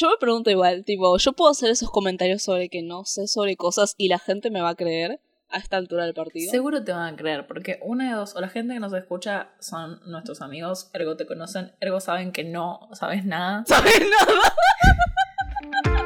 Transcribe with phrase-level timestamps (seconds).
[0.00, 3.56] Yo me pregunto igual, tipo, yo puedo hacer esos comentarios sobre que no sé sobre
[3.56, 6.52] cosas y la gente me va a creer a esta altura del partido.
[6.52, 9.50] Seguro te van a creer, porque una de dos, o la gente que nos escucha
[9.58, 13.64] son nuestros amigos, ergo te conocen, ergo saben que no sabes nada.
[13.66, 15.96] ¿Sabes nada?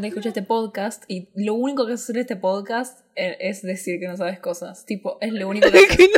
[0.00, 4.08] gente escucha este podcast y lo único que hace este podcast e- es decir que
[4.08, 4.86] no sabes cosas.
[4.86, 6.10] Tipo, es lo único que haces.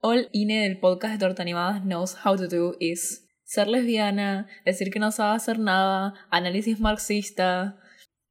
[0.00, 4.90] All Ine del podcast de Torta Animadas knows how to do is ser lesbiana, decir
[4.90, 7.78] que no sabe hacer nada, análisis marxista,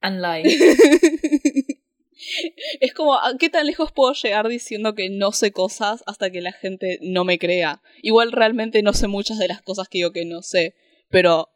[0.01, 0.43] and lie.
[2.79, 6.41] Es como, ¿a ¿qué tan lejos puedo llegar diciendo que no sé cosas hasta que
[6.41, 7.81] la gente no me crea?
[8.01, 10.75] Igual realmente no sé muchas de las cosas que digo que no sé,
[11.09, 11.49] pero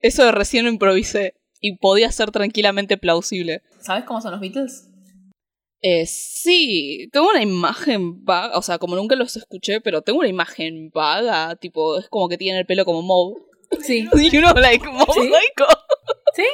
[0.00, 3.62] eso de recién improvisé y podía ser tranquilamente plausible.
[3.80, 4.88] ¿Sabes cómo son los Beatles?
[5.80, 10.28] Eh, sí, tengo una imagen vaga, o sea, como nunca los escuché, pero tengo una
[10.28, 13.36] imagen vaga, tipo, es como que tienen el pelo como Moe.
[13.82, 14.08] Sí.
[14.32, 15.20] You know, like Moe ¿Sí?
[15.20, 15.66] Psycho.
[16.34, 16.44] ¿Sí?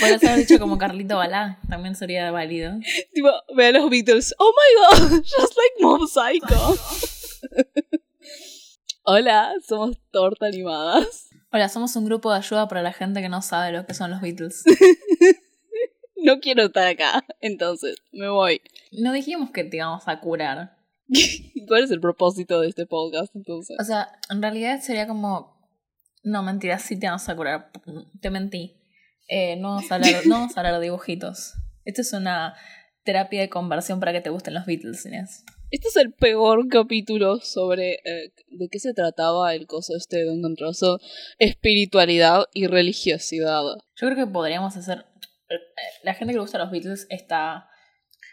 [0.00, 2.78] Podrías haber dicho como Carlito Balá, también sería válido.
[3.12, 4.34] Tipo, ve a los Beatles.
[4.38, 6.76] Oh my god, just like Mob Psycho.
[9.04, 11.28] Hola, somos Torta Animadas.
[11.50, 14.10] Hola, somos un grupo de ayuda para la gente que no sabe lo que son
[14.10, 14.64] los Beatles.
[16.20, 18.60] No quiero estar acá, entonces me voy.
[18.90, 20.76] No dijimos que te íbamos a curar.
[21.68, 23.76] ¿Cuál es el propósito de este podcast entonces?
[23.80, 25.56] O sea, en realidad sería como.
[26.24, 27.70] No, mentira, sí te vamos a curar.
[28.20, 28.82] Te mentí.
[29.28, 31.54] Eh, no, vamos a hablar, no vamos a hablar de dibujitos.
[31.84, 32.56] Esto es una
[33.04, 35.44] terapia de conversión para que te gusten los Beatles, Inés.
[35.70, 40.24] Este es el peor capítulo sobre eh, de qué se trataba el coso este de
[40.24, 40.98] Don Controso,
[41.38, 43.62] espiritualidad y religiosidad.
[43.96, 45.04] Yo creo que podríamos hacer.
[45.50, 45.56] eh,
[46.04, 47.68] La gente que le gusta los Beatles está.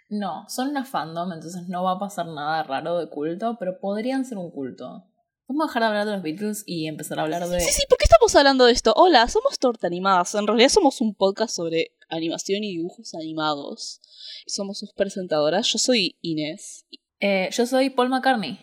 [0.08, 4.24] No, son una fandom, entonces no va a pasar nada raro de culto, pero podrían
[4.24, 5.04] ser un culto.
[5.48, 7.60] Vamos a dejar de hablar de los Beatles y empezar a hablar de.
[7.60, 8.94] Sí, sí, ¿por qué estamos hablando de esto?
[8.96, 10.36] Hola, somos Torta Animadas.
[10.36, 14.00] En realidad somos un podcast sobre animación y dibujos animados.
[14.48, 15.68] Somos sus presentadoras.
[15.68, 16.86] Yo soy Inés.
[17.28, 18.60] Eh, yo soy Paul McCartney.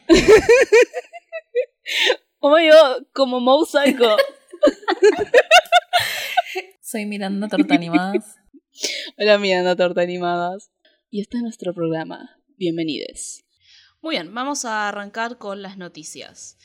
[2.39, 3.41] Oh my god, como.
[6.81, 8.37] Soy Miranda Torta Animadas.
[9.19, 10.71] Hola, Miranda Torta Animadas.
[11.11, 12.37] Y este es nuestro programa.
[12.57, 13.43] Bienvenidos.
[14.01, 16.57] Muy bien, vamos a arrancar con las noticias.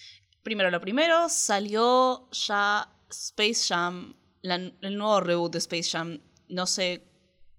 [0.44, 6.22] Primero lo primero, salió ya Space Jam, la- el nuevo reboot de Space Jam.
[6.48, 7.08] No sé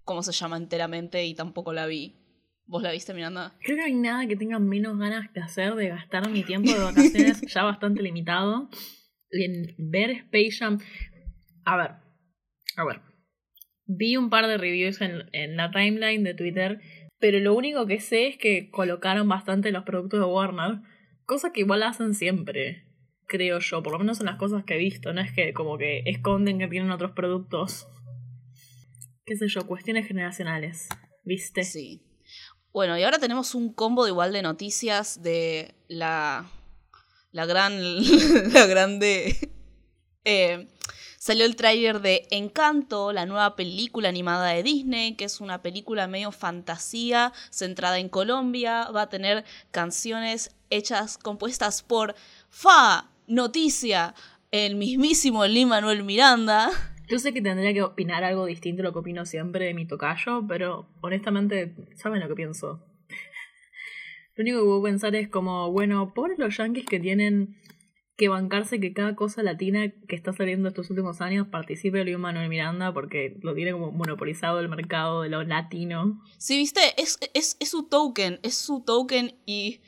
[0.05, 2.15] cómo se llama enteramente y tampoco la vi.
[2.69, 3.55] ¿Vos la viste, Miranda?
[3.63, 6.71] Creo que no hay nada que tenga menos ganas de hacer de gastar mi tiempo
[6.71, 8.69] de vacaciones ya bastante limitado
[9.31, 10.77] en ver Space Jam.
[11.65, 11.91] A ver,
[12.77, 13.01] a ver.
[13.87, 16.79] Vi un par de reviews en, en la timeline de Twitter,
[17.17, 20.81] pero lo único que sé es que colocaron bastante los productos de Warner,
[21.25, 22.83] cosa que igual hacen siempre,
[23.25, 25.79] creo yo, por lo menos en las cosas que he visto, no es que como
[25.79, 27.87] que esconden que tienen otros productos.
[29.25, 30.87] Qué sé yo, cuestiones generacionales,
[31.23, 31.63] ¿viste?
[31.63, 32.08] Sí.
[32.71, 36.49] Bueno, y ahora tenemos un combo de igual de noticias de la.
[37.31, 37.73] La gran.
[38.53, 39.51] la grande.
[40.23, 40.67] eh,
[41.17, 46.07] salió el tráiler de Encanto, la nueva película animada de Disney, que es una película
[46.07, 48.89] medio fantasía, centrada en Colombia.
[48.91, 52.15] Va a tener canciones hechas, compuestas por
[52.49, 54.13] Fa, Noticia,
[54.51, 56.69] el mismísimo Lin Manuel Miranda.
[57.09, 59.87] Yo sé que tendría que opinar algo distinto a lo que opino siempre de mi
[59.87, 62.85] tocayo, pero honestamente, ¿saben lo que pienso?
[64.35, 67.57] Lo único que puedo pensar es como, bueno, pobres los yankees que tienen
[68.15, 72.49] que bancarse que cada cosa latina que está saliendo estos últimos años participe Luis Manuel
[72.49, 76.21] Miranda porque lo tiene como monopolizado el mercado de lo latino.
[76.37, 79.79] Sí, viste, es, es, es su token, es su token y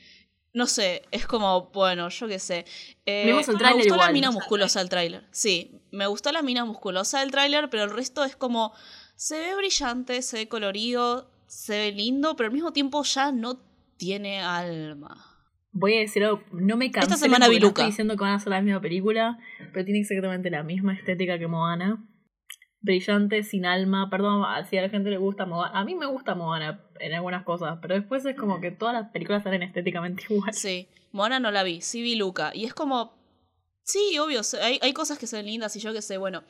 [0.53, 2.65] no sé, es como, bueno, yo qué sé.
[3.05, 5.23] Eh, Vimos el me tráiler gustó la mina musculosa del tráiler.
[5.31, 8.73] Sí, me gustó la mina musculosa del tráiler, pero el resto es como,
[9.15, 13.59] se ve brillante, se ve colorido, se ve lindo, pero al mismo tiempo ya no
[13.97, 15.25] tiene alma.
[15.73, 17.81] Voy a decir algo, no me cansé semana vi no Luca.
[17.81, 19.37] estoy diciendo que van a hacer la misma película,
[19.71, 22.03] pero tiene exactamente la misma estética que Moana.
[22.81, 24.09] brillante, sin alma.
[24.09, 25.79] Perdón, si a la gente le gusta Moana.
[25.79, 29.11] A mí me gusta Moana en algunas cosas, pero después es como que todas las
[29.11, 30.53] películas salen estéticamente igual.
[30.53, 32.51] Sí, Moana no la vi, sí vi Luca.
[32.53, 33.13] Y es como,
[33.83, 36.43] sí, obvio, hay, hay cosas que son lindas y yo que sé, bueno,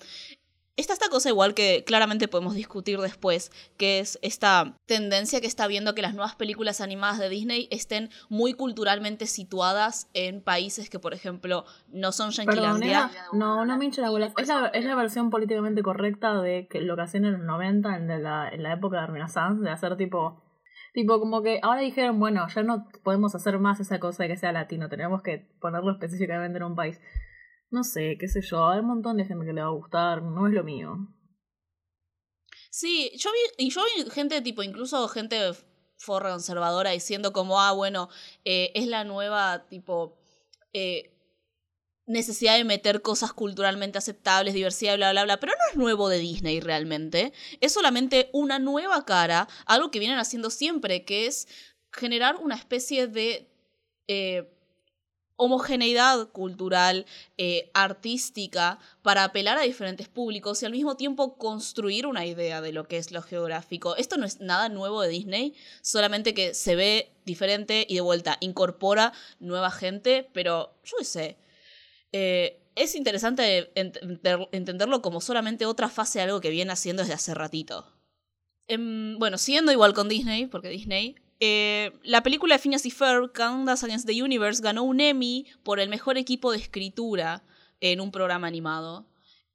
[0.78, 5.68] Está esta cosa igual que claramente podemos discutir después, que es esta tendencia que está
[5.68, 10.98] viendo que las nuevas películas animadas de Disney estén muy culturalmente situadas en países que,
[10.98, 13.12] por ejemplo, no son Yanquilandia.
[13.34, 14.32] No, no me hinche la bola.
[14.38, 17.98] Es la, es la versión políticamente correcta de que lo que hacían en los 90,
[17.98, 20.42] en la, en la época de Renaissance, de hacer tipo
[20.94, 24.38] Tipo, como que ahora dijeron, bueno, ya no podemos hacer más esa cosa de que
[24.38, 27.00] sea latino, tenemos que ponerlo específicamente en un país.
[27.70, 30.22] No sé, qué sé yo, hay un montón de gente que le va a gustar,
[30.22, 30.98] no es lo mío.
[32.70, 35.38] Sí, yo vi, y yo vi gente tipo, incluso gente
[35.98, 38.10] forra conservadora diciendo como, ah, bueno,
[38.44, 40.18] eh, es la nueva tipo
[40.74, 41.11] eh,
[42.06, 46.20] necesidad de meter cosas culturalmente aceptables, diversidad, bla, bla, bla, pero no es nuevo de
[46.20, 51.48] Disney realmente, es solamente una nueva cara, algo que vienen haciendo siempre, que es
[51.92, 53.48] generar una especie de...
[54.08, 54.50] Eh,
[55.42, 57.08] homogeneidad cultural,
[57.40, 62.72] eh, artística, para apelar a diferentes públicos y al mismo tiempo construir una idea de
[62.72, 63.96] lo que es lo geográfico.
[63.96, 68.38] Esto no es nada nuevo de Disney, solamente que se ve diferente y de vuelta
[68.40, 71.38] incorpora nueva gente, pero yo qué sé.
[72.12, 77.34] Eh, es interesante entenderlo como solamente otra fase de algo que viene haciendo desde hace
[77.34, 77.86] ratito.
[78.68, 83.32] Em, bueno, siendo igual con Disney, porque Disney eh, la película de Phineas y Ferb,
[83.36, 87.44] Against the Universe, ganó un Emmy por el mejor equipo de escritura
[87.80, 89.08] en un programa animado.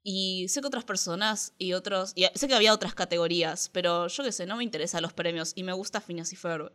[0.02, 2.12] Y sé que otras personas y otros.
[2.16, 5.52] Y sé que había otras categorías, pero yo qué sé, no me interesan los premios
[5.54, 6.72] y me gusta Phineas y Ferb.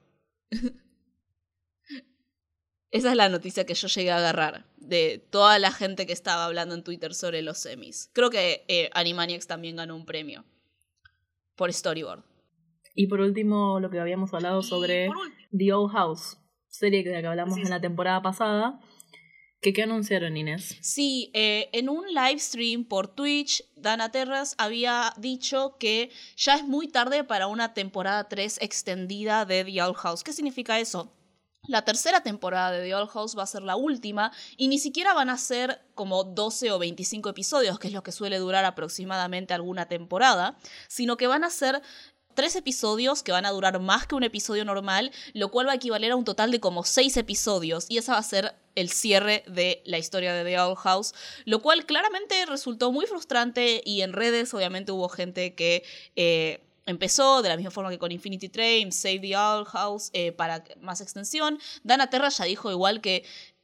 [2.91, 6.45] Esa es la noticia que yo llegué a agarrar de toda la gente que estaba
[6.45, 8.09] hablando en Twitter sobre los Emmys.
[8.11, 10.43] Creo que eh, Animaniacs también ganó un premio
[11.55, 12.23] por storyboard.
[12.93, 15.09] Y por último, lo que habíamos hablado sobre
[15.57, 18.81] The Old House, serie de la que hablamos en la temporada pasada.
[19.61, 20.77] ¿Qué, ¿Qué anunciaron, Inés?
[20.81, 26.65] Sí, eh, en un live stream por Twitch, Dana Terras había dicho que ya es
[26.65, 30.23] muy tarde para una temporada 3 extendida de The Old House.
[30.23, 31.13] ¿Qué significa eso?
[31.67, 35.13] La tercera temporada de The Old House va a ser la última y ni siquiera
[35.13, 39.53] van a ser como 12 o 25 episodios, que es lo que suele durar aproximadamente
[39.53, 41.81] alguna temporada, sino que van a ser
[42.33, 45.75] tres episodios que van a durar más que un episodio normal, lo cual va a
[45.75, 49.43] equivaler a un total de como seis episodios, y esa va a ser el cierre
[49.47, 51.13] de la historia de The Owl House,
[51.45, 55.83] lo cual claramente resultó muy frustrante y en redes obviamente hubo gente que...
[56.15, 60.31] Eh, empezó de la misma forma que con Infinity Train, Save the Owl House, eh,
[60.31, 61.59] para más extensión.
[61.83, 63.23] Dana Terra ya dijo igual que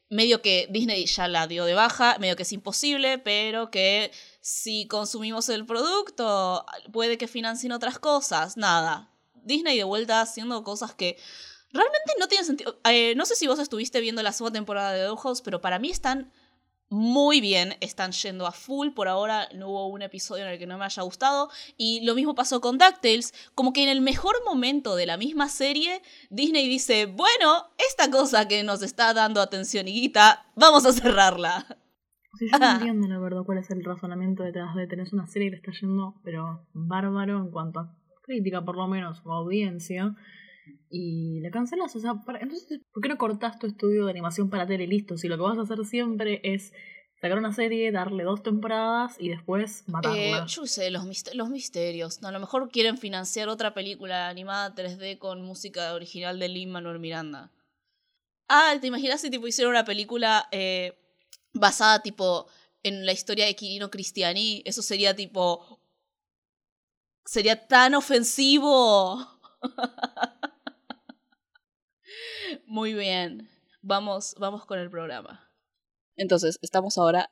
[0.09, 4.11] medio que Disney ya la dio de baja, medio que es imposible, pero que
[4.41, 8.57] si consumimos el producto puede que financien otras cosas.
[8.57, 9.11] Nada.
[9.33, 11.17] Disney de vuelta haciendo cosas que
[11.71, 12.79] realmente no tienen sentido.
[12.85, 15.89] Eh, no sé si vos estuviste viendo la segunda temporada de House, pero para mí
[15.89, 16.31] están
[16.89, 18.89] muy bien, están yendo a full.
[18.91, 21.49] Por ahora no hubo un episodio en el que no me haya gustado.
[21.75, 23.33] Y lo mismo pasó con DuckTales.
[23.55, 28.47] Como que en el mejor momento de la misma serie, Disney dice: Bueno, esta cosa
[28.47, 31.65] que nos está dando atención y guita, vamos a cerrarla.
[32.39, 35.55] yo no entiendo la verdad cuál es el razonamiento detrás de tener una serie que
[35.55, 37.93] le está yendo, pero bárbaro en cuanto a
[38.23, 40.15] crítica, por lo menos, o audiencia
[40.89, 41.95] y la cancelas.
[41.95, 45.17] O sea, entonces, ¿por qué no cortas tu estudio de animación para tele listo?
[45.17, 46.73] Si lo que vas a hacer siempre es
[47.21, 50.17] sacar una serie, darle dos temporadas y después matarla.
[50.17, 51.03] Eh, yo sé, los,
[51.33, 52.23] los misterios.
[52.23, 56.99] A lo mejor quieren financiar otra película animada 3D con música original de Lin Manuel
[56.99, 57.51] Miranda.
[58.49, 60.97] Ah, ¿te imaginas si tipo hicieron una película eh,
[61.53, 62.47] basada tipo
[62.83, 64.61] en la historia de Quirino Cristiani?
[64.65, 65.79] Eso sería tipo...
[67.25, 69.19] Sería tan ofensivo.
[72.65, 73.49] Muy bien.
[73.81, 75.49] Vamos, vamos con el programa.
[76.15, 77.31] Entonces, estamos ahora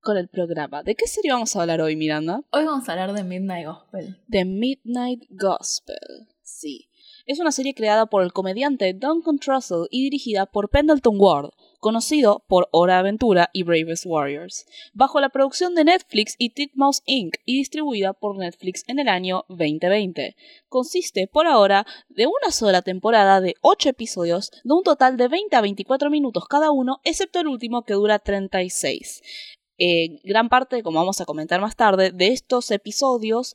[0.00, 0.82] con el programa.
[0.82, 2.42] ¿De qué serie vamos a hablar hoy, Miranda?
[2.50, 4.22] Hoy vamos a hablar de Midnight Gospel.
[4.26, 6.88] De Midnight Gospel, sí.
[7.26, 12.44] Es una serie creada por el comediante Duncan Trussell y dirigida por Pendleton Ward, conocido
[12.48, 17.36] por Hora Aventura y Bravest Warriors, bajo la producción de Netflix y Titmouse Inc.
[17.46, 20.36] y distribuida por Netflix en el año 2020.
[20.68, 25.56] Consiste por ahora de una sola temporada de 8 episodios de un total de 20
[25.56, 29.22] a 24 minutos cada uno, excepto el último que dura 36.
[29.78, 33.54] Eh, gran parte, como vamos a comentar más tarde, de estos episodios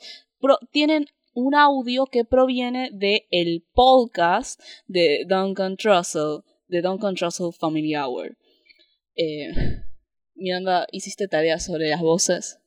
[0.71, 1.05] tienen
[1.39, 8.37] un audio que proviene del el podcast de Duncan Trussell The Duncan Trussell Family Hour.
[9.15, 9.49] Eh,
[10.35, 12.59] Miranda, ¿hiciste tareas sobre las voces?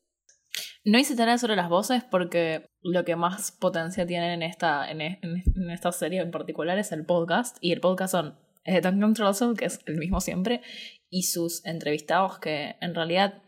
[0.85, 5.01] No hice tarea sobre las voces porque lo que más potencia tiene en esta, en,
[5.01, 7.57] e- en- en esta serie en particular es el podcast.
[7.61, 10.61] Y el podcast son es de Duncan Trussell, que es el mismo siempre,
[11.09, 13.41] y sus entrevistados que en realidad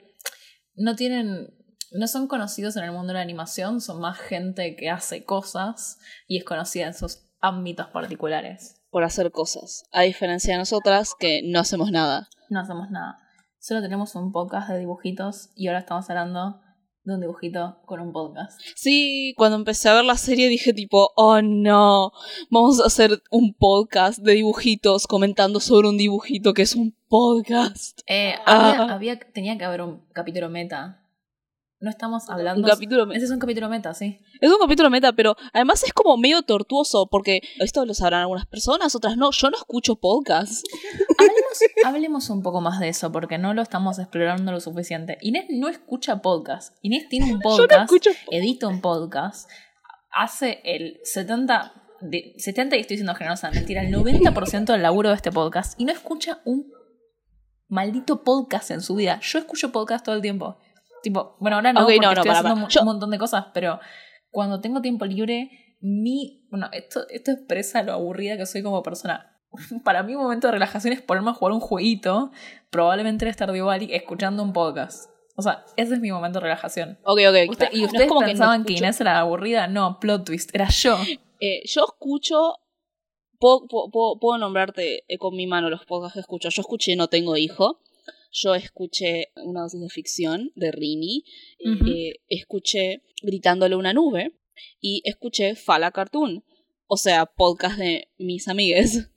[0.76, 1.50] no tienen.
[1.98, 5.98] No son conocidos en el mundo de la animación, son más gente que hace cosas
[6.28, 8.82] y es conocida en sus ámbitos particulares.
[8.90, 9.84] Por hacer cosas.
[9.92, 12.28] A diferencia de nosotras que no hacemos nada.
[12.50, 13.20] No hacemos nada.
[13.60, 16.62] Solo tenemos un podcast de dibujitos y ahora estamos hablando
[17.04, 18.60] de un dibujito con un podcast.
[18.76, 22.12] Sí, cuando empecé a ver la serie dije tipo, oh no,
[22.50, 28.00] vamos a hacer un podcast de dibujitos comentando sobre un dibujito que es un podcast.
[28.08, 28.72] Eh, Ah.
[28.72, 31.02] había, había- tenía que haber un capítulo meta.
[31.82, 32.62] No estamos hablando.
[32.64, 34.20] Un capítulo Ese es un capítulo meta, sí.
[34.40, 38.46] Es un capítulo meta, pero además es como medio tortuoso, porque esto lo sabrán algunas
[38.46, 39.30] personas, otras no.
[39.32, 40.64] Yo no escucho podcasts.
[41.20, 45.18] Hablemos, hablemos un poco más de eso, porque no lo estamos explorando lo suficiente.
[45.22, 46.76] Inés no escucha podcast.
[46.82, 48.12] Inés tiene un no podcast, escucho.
[48.32, 49.50] edita un podcast,
[50.12, 55.16] hace el 70, de- 70 y estoy diciendo generosa, mentira, el 90% del laburo de
[55.16, 56.72] este podcast y no escucha un
[57.68, 59.20] maldito podcast en su vida.
[59.22, 60.58] Yo escucho podcast todo el tiempo.
[61.06, 62.74] Tipo, bueno, ahora no, Ok, porque no, no, estoy para, haciendo para.
[62.74, 63.80] Yo- un montón de cosas, pero
[64.32, 66.48] cuando tengo tiempo libre, mi.
[66.50, 69.38] Bueno, esto, esto expresa lo aburrida que soy como persona.
[69.84, 72.32] Para mí, un momento de relajación es ponerme a jugar un jueguito,
[72.72, 75.12] probablemente en Stardew Valley, escuchando un podcast.
[75.38, 76.98] O sea, ese es mi momento de relajación.
[77.04, 77.50] Ok, ok.
[77.52, 78.74] Usted- ¿Y No es ustedes como que no pensaban que.
[78.74, 79.68] Inés era aburrida?
[79.68, 80.98] No, plot twist, era yo.
[81.40, 82.56] Eh, yo escucho.
[83.38, 86.50] Puedo, puedo- puedo- puedo nombrarte eh, con mi mano los podcasts que escucho.
[86.50, 87.82] Yo escuché No Tengo Hijo.
[88.38, 91.24] Yo escuché Una dosis de ficción de Rini.
[91.88, 94.38] Eh, escuché Gritándole una nube.
[94.82, 96.44] Y escuché Fala Cartoon.
[96.88, 99.10] O sea, podcast de mis amigues.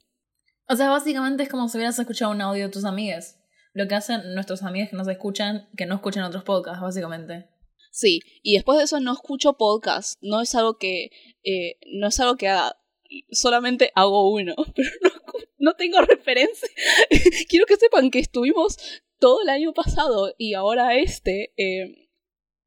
[0.68, 3.40] O sea, básicamente es como si hubieras escuchado un audio de tus amigas.
[3.72, 7.48] Lo que hacen nuestros amigos que nos escuchan, que no escuchan otros podcasts, básicamente.
[7.90, 10.18] Sí, y después de eso no escucho podcast.
[10.22, 11.10] No es algo que.
[11.42, 12.76] eh, no es algo que haga.
[13.32, 14.54] Solamente hago uno.
[14.76, 15.10] Pero no,
[15.58, 16.68] no tengo referencia.
[17.48, 18.78] Quiero que sepan que estuvimos
[19.18, 21.52] todo el año pasado y ahora este.
[21.56, 22.04] eh,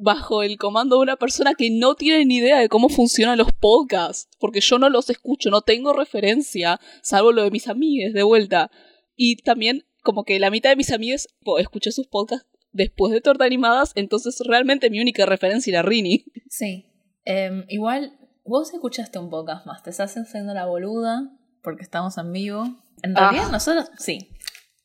[0.04, 3.52] bajo el comando de una persona que no tiene ni idea de cómo funcionan los
[3.52, 4.28] podcasts.
[4.40, 6.80] Porque yo no los escucho, no tengo referencia.
[7.04, 8.72] Salvo lo de mis amigues, de vuelta.
[9.16, 11.28] Y también, como que la mitad de mis amigues
[11.60, 16.26] escuché sus podcasts después de Torta Animadas, entonces realmente mi única referencia era Rini.
[16.50, 16.86] Sí.
[17.26, 19.84] Em, igual, vos escuchaste un podcast más.
[19.84, 21.30] Te estás haciendo la boluda
[21.62, 22.64] porque estamos en vivo.
[23.04, 23.30] En Ah.
[23.30, 23.92] realidad, nosotros.
[24.00, 24.30] Sí.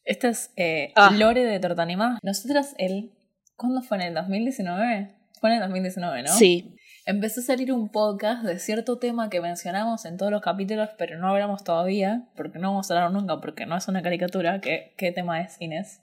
[0.07, 1.11] Este es eh, Ah.
[1.13, 2.19] Lore de Torta Animada.
[2.23, 3.13] Nosotras, el.
[3.57, 3.99] ¿Cuándo fue?
[3.99, 5.15] ¿En el 2019?
[5.41, 6.29] Fue en el 2019, ¿no?
[6.33, 6.73] Sí.
[7.05, 11.19] Empezó a salir un podcast de cierto tema que mencionamos en todos los capítulos, pero
[11.19, 14.61] no hablamos todavía, porque no vamos a hablar nunca, porque no es una caricatura.
[14.61, 16.01] ¿Qué, qué tema es, Inés?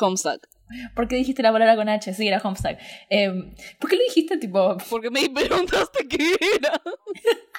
[0.00, 0.46] Homestuck.
[0.94, 2.12] ¿Por qué dijiste la palabra con H?
[2.14, 2.78] Sí, era Homestuck.
[3.10, 6.72] Eh, ¿Por qué lo dijiste tipo Porque me preguntaste qué era.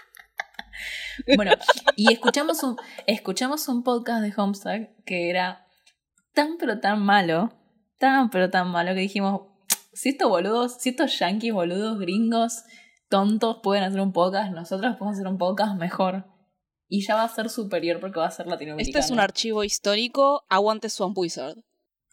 [1.35, 1.51] Bueno,
[1.95, 2.77] y escuchamos un,
[3.07, 5.65] escuchamos un podcast de Homestuck que era
[6.33, 7.53] tan pero tan malo,
[7.97, 9.41] tan pero tan malo que dijimos,
[9.93, 12.63] si estos boludos, si estos yankees boludos, gringos,
[13.09, 16.25] tontos pueden hacer un podcast, nosotros podemos hacer un podcast mejor.
[16.87, 18.99] Y ya va a ser superior porque va a ser latinoamericano.
[18.99, 20.45] Esto es un archivo histórico.
[20.49, 21.57] Aguante Swamp Wizard.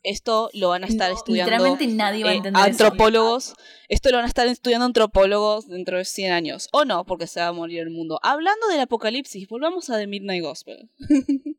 [0.03, 2.71] Esto lo van a estar No, estudiando Literalmente nadie va a eh, entender eso.
[2.85, 3.55] antropólogos.
[3.89, 6.69] Esto lo van a estar estudiando antropólogos dentro de 100 años.
[6.73, 8.19] O no, porque se va a morir el mundo.
[8.23, 10.91] Hablando del apocalipsis, volvamos a The Midnight Gospel.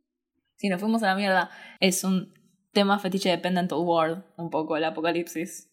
[0.56, 1.50] Si nos fuimos a la mierda,
[1.82, 2.34] es un
[2.72, 5.70] tema fetiche de Pendental World, un poco el apocalipsis.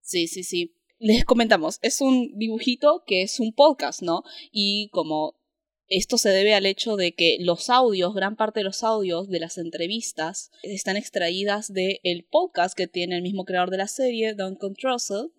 [0.00, 0.76] Sí, sí, sí.
[0.98, 4.22] Les comentamos, es un dibujito que es un podcast, ¿no?
[4.50, 5.39] Y como
[5.90, 9.40] esto se debe al hecho de que los audios, gran parte de los audios de
[9.40, 14.74] las entrevistas, están extraídas del podcast que tiene el mismo creador de la serie, Duncan
[14.74, 15.32] Trussell.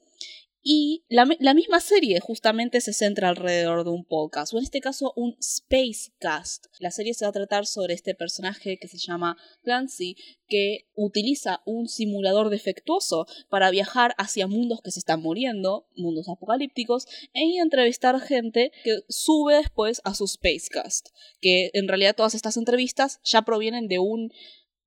[0.63, 4.79] Y la, la misma serie justamente se centra alrededor de un podcast, o en este
[4.79, 6.67] caso un Spacecast.
[6.79, 10.15] La serie se va a tratar sobre este personaje que se llama Clancy,
[10.47, 17.07] que utiliza un simulador defectuoso para viajar hacia mundos que se están muriendo, mundos apocalípticos,
[17.33, 21.09] e entrevistar gente que sube después a su Spacecast.
[21.39, 24.31] Que en realidad todas estas entrevistas ya provienen de un.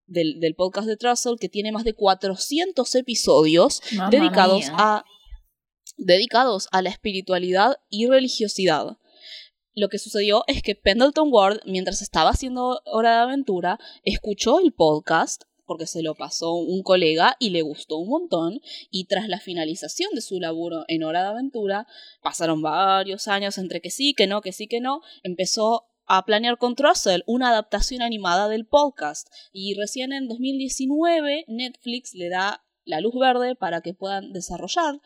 [0.07, 4.77] Del, del podcast de Trussell que tiene más de 400 episodios Mamma dedicados mía.
[4.77, 5.05] a
[5.97, 8.99] dedicados a la espiritualidad y religiosidad.
[9.75, 14.73] Lo que sucedió es que Pendleton Ward, mientras estaba haciendo Hora de Aventura, escuchó el
[14.73, 18.61] podcast porque se lo pasó un colega y le gustó un montón
[18.91, 21.87] y tras la finalización de su laburo en Hora de Aventura,
[22.23, 26.59] pasaron varios años entre que sí, que no, que sí, que no, empezó a planear
[26.59, 33.01] con Trussell una adaptación animada del podcast y recién en 2019 Netflix le da la
[33.01, 35.01] luz verde para que puedan desarrollar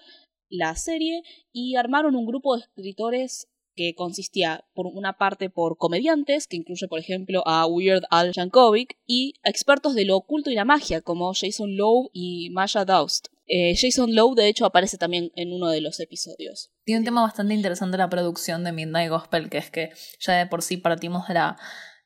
[0.48, 6.48] la serie y armaron un grupo de escritores que consistía por una parte por comediantes,
[6.48, 10.64] que incluye por ejemplo a Weird Al Yankovic, y expertos de lo oculto y la
[10.64, 13.28] magia, como Jason Lowe y Masha Daust.
[13.46, 16.70] Eh, Jason Lowe, de hecho, aparece también en uno de los episodios.
[16.84, 20.46] Tiene un tema bastante interesante la producción de Midnight Gospel, que es que ya de
[20.46, 21.56] por sí partimos de la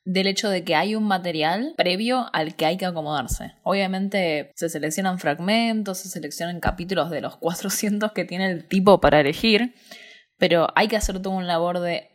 [0.04, 3.54] del hecho de que hay un material previo al que hay que acomodarse.
[3.62, 9.20] Obviamente se seleccionan fragmentos, se seleccionan capítulos de los 400 que tiene el tipo para
[9.20, 9.74] elegir,
[10.38, 12.08] pero hay que hacer todo un labor de...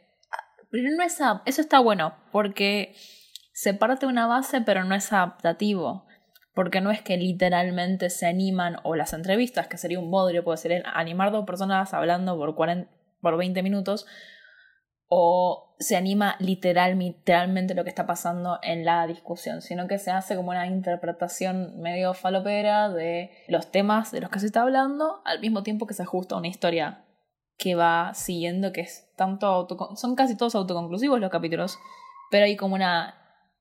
[0.70, 2.94] Pero no es Eso está bueno, porque
[3.54, 6.06] se parte una base, pero no es adaptativo.
[6.54, 10.58] Porque no es que literalmente se animan, o las entrevistas, que sería un bodrio, puede
[10.58, 12.92] ser animar dos personas hablando por, 40,
[13.22, 14.06] por 20 minutos,
[15.08, 20.12] o se anima literal, literalmente lo que está pasando en la discusión, sino que se
[20.12, 25.22] hace como una interpretación medio falopera de los temas de los que se está hablando,
[25.26, 27.06] al mismo tiempo que se ajusta a una historia
[27.58, 31.78] que va siguiendo, que es tanto son casi todos autoconclusivos los capítulos,
[32.32, 33.16] pero hay como una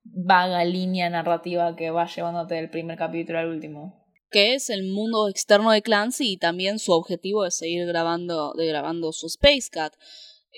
[0.04, 4.04] vaga línea narrativa que va llevándote del primer capítulo al último.
[4.30, 8.66] Que es el mundo externo de Clancy y también su objetivo de seguir grabando, de
[8.66, 9.94] grabando su Space Cat,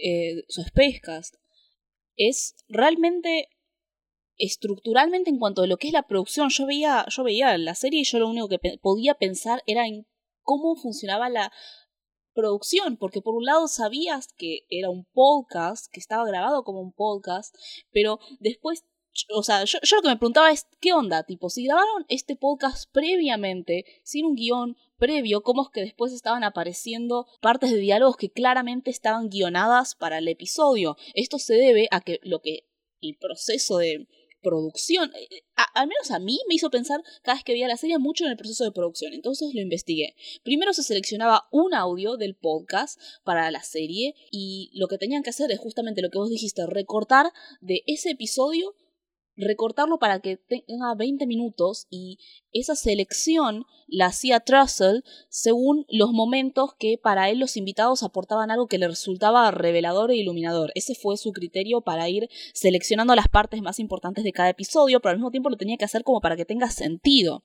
[0.03, 1.37] eh, su Spacecast.
[2.19, 3.49] Es realmente
[4.37, 8.01] estructuralmente en cuanto a lo que es la producción, yo veía, yo veía la serie
[8.01, 10.07] y yo lo único que podía pensar era en
[10.43, 11.51] cómo funcionaba la,
[12.39, 16.93] producción, porque por un lado sabías que era un podcast, que estaba grabado como un
[16.93, 17.53] podcast,
[17.91, 18.85] pero después,
[19.31, 21.23] o sea, yo, lo que me preguntaba es, ¿qué onda?
[21.25, 26.45] Tipo, si grabaron este podcast previamente, sin un guion previo, ¿cómo es que después estaban
[26.45, 30.97] apareciendo partes de diálogos que claramente estaban guionadas para el episodio?
[31.15, 32.69] Esto se debe a que lo que
[33.01, 34.09] el proceso de
[34.43, 35.11] producción.
[35.15, 35.43] Eh,
[35.75, 38.31] al menos a mí me hizo pensar cada vez que veía la serie mucho en
[38.31, 39.13] el proceso de producción.
[39.13, 40.15] Entonces lo investigué.
[40.43, 45.31] Primero se seleccionaba un audio del podcast para la serie y lo que tenían que
[45.31, 48.75] hacer es justamente lo que vos dijiste, recortar de ese episodio
[49.38, 52.18] recortarlo para que tenga 20 minutos y
[52.52, 58.66] esa selección la hacía Trussell según los momentos que para él los invitados aportaban algo
[58.66, 60.72] que le resultaba revelador e iluminador.
[60.74, 65.12] Ese fue su criterio para ir seleccionando las partes más importantes de cada episodio, pero
[65.12, 67.44] al mismo tiempo lo tenía que hacer como para que tenga sentido.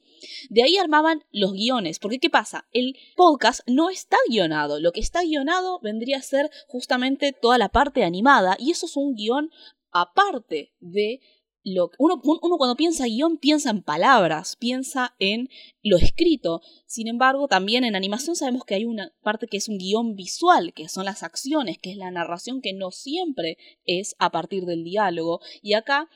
[0.49, 2.65] De ahí armaban los guiones, porque ¿qué pasa?
[2.73, 7.69] El podcast no está guionado, lo que está guionado vendría a ser justamente toda la
[7.69, 9.51] parte animada y eso es un guion
[9.93, 11.21] aparte de
[11.63, 15.49] uno, uno, cuando piensa guion piensa en palabras, piensa en
[15.81, 16.61] lo escrito.
[16.85, 20.73] Sin embargo, también en animación sabemos que hay una parte que es un guion visual,
[20.73, 24.83] que son las acciones, que es la narración que no siempre es a partir del
[24.83, 25.39] diálogo.
[25.61, 26.09] Y acá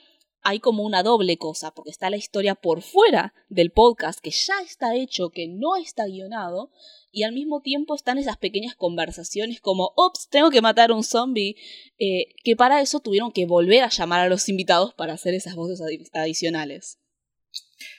[0.48, 4.54] hay como una doble cosa, porque está la historia por fuera del podcast, que ya
[4.62, 6.72] está hecho, que no está guionado,
[7.12, 11.04] y al mismo tiempo están esas pequeñas conversaciones como, ops, tengo que matar a un
[11.04, 11.58] zombie,
[12.00, 15.56] eh, que para eso tuvieron que volver a llamar a los invitados para hacer esas
[15.56, 15.82] voces
[16.14, 16.98] adicionales.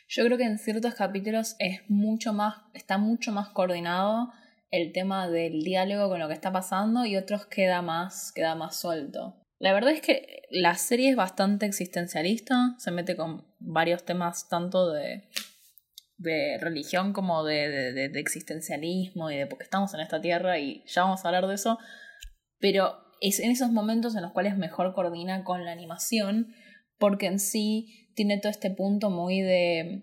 [0.08, 4.32] Yo creo que en ciertos capítulos es mucho más, está mucho más coordinado
[4.70, 8.80] el tema del diálogo con lo que está pasando y otros queda más, queda más
[8.80, 9.36] suelto.
[9.58, 14.92] La verdad es que la serie es bastante existencialista, se mete con varios temas tanto
[14.92, 15.28] de
[16.18, 21.04] de religión como de, de, existencialismo y de porque estamos en esta tierra y ya
[21.04, 21.78] vamos a hablar de eso,
[22.58, 26.52] pero es en esos momentos en los cuales mejor coordina con la animación
[26.98, 30.02] porque en sí tiene todo este punto muy de...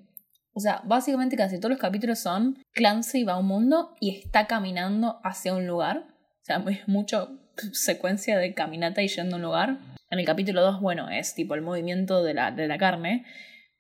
[0.54, 4.48] O sea, básicamente casi todos los capítulos son Clancy va a un mundo y está
[4.48, 6.06] caminando hacia un lugar.
[6.08, 7.42] O sea, es mucho
[7.74, 9.80] secuencia de caminata y yendo a un lugar.
[10.10, 13.26] En el capítulo 2, bueno, es tipo el movimiento de la, de la carne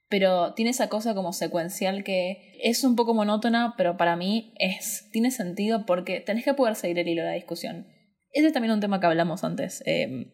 [0.09, 5.09] pero tiene esa cosa como secuencial que es un poco monótona, pero para mí es,
[5.11, 7.88] tiene sentido porque tenés que poder seguir el hilo de la discusión.
[8.31, 9.81] Ese es también un tema que hablamos antes.
[9.85, 10.31] Em,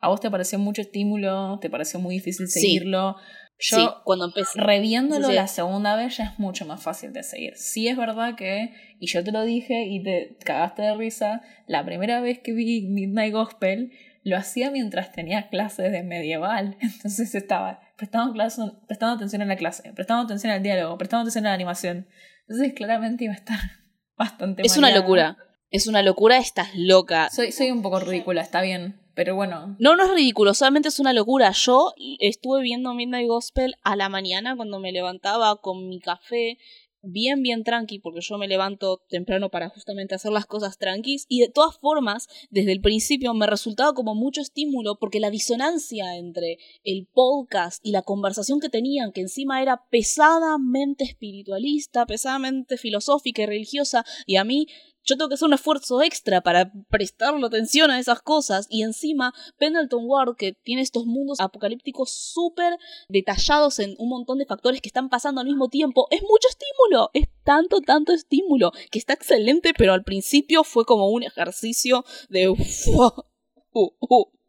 [0.00, 3.16] a vos te pareció mucho estímulo, te pareció muy difícil seguirlo.
[3.60, 4.58] Yo, sí, cuando empecé.
[4.58, 7.56] Reviéndolo la segunda vez ya es mucho más fácil de seguir.
[7.56, 11.84] Sí es verdad que, y yo te lo dije y te cagaste de risa, la
[11.84, 13.92] primera vez que vi Midnight Gospel
[14.22, 16.76] lo hacía mientras tenía clases de medieval.
[16.80, 21.46] Entonces estaba prestando, clase, prestando atención a la clase, prestando atención al diálogo, prestando atención
[21.46, 22.08] a la animación.
[22.48, 23.58] Entonces claramente iba a estar
[24.16, 25.36] bastante Es una locura.
[25.70, 27.28] Es una locura, estás loca.
[27.30, 29.00] Soy, soy un poco ridícula, está bien.
[29.20, 29.76] Pero bueno.
[29.78, 31.52] No, no es ridículo, solamente es una locura.
[31.52, 36.56] Yo estuve viendo Midnight Gospel a la mañana cuando me levantaba con mi café
[37.02, 41.40] bien, bien tranqui, porque yo me levanto temprano para justamente hacer las cosas tranquis, y
[41.40, 46.58] de todas formas, desde el principio me resultaba como mucho estímulo, porque la disonancia entre
[46.84, 53.46] el podcast y la conversación que tenían, que encima era pesadamente espiritualista, pesadamente filosófica y
[53.46, 54.66] religiosa, y a mí
[55.04, 58.66] yo tengo que hacer un esfuerzo extra para prestarle atención a esas cosas.
[58.68, 64.46] Y encima, Pendleton Ward, que tiene estos mundos apocalípticos súper detallados en un montón de
[64.46, 67.10] factores que están pasando al mismo tiempo, es mucho estímulo.
[67.14, 68.72] Es tanto, tanto estímulo.
[68.90, 72.54] Que está excelente, pero al principio fue como un ejercicio de...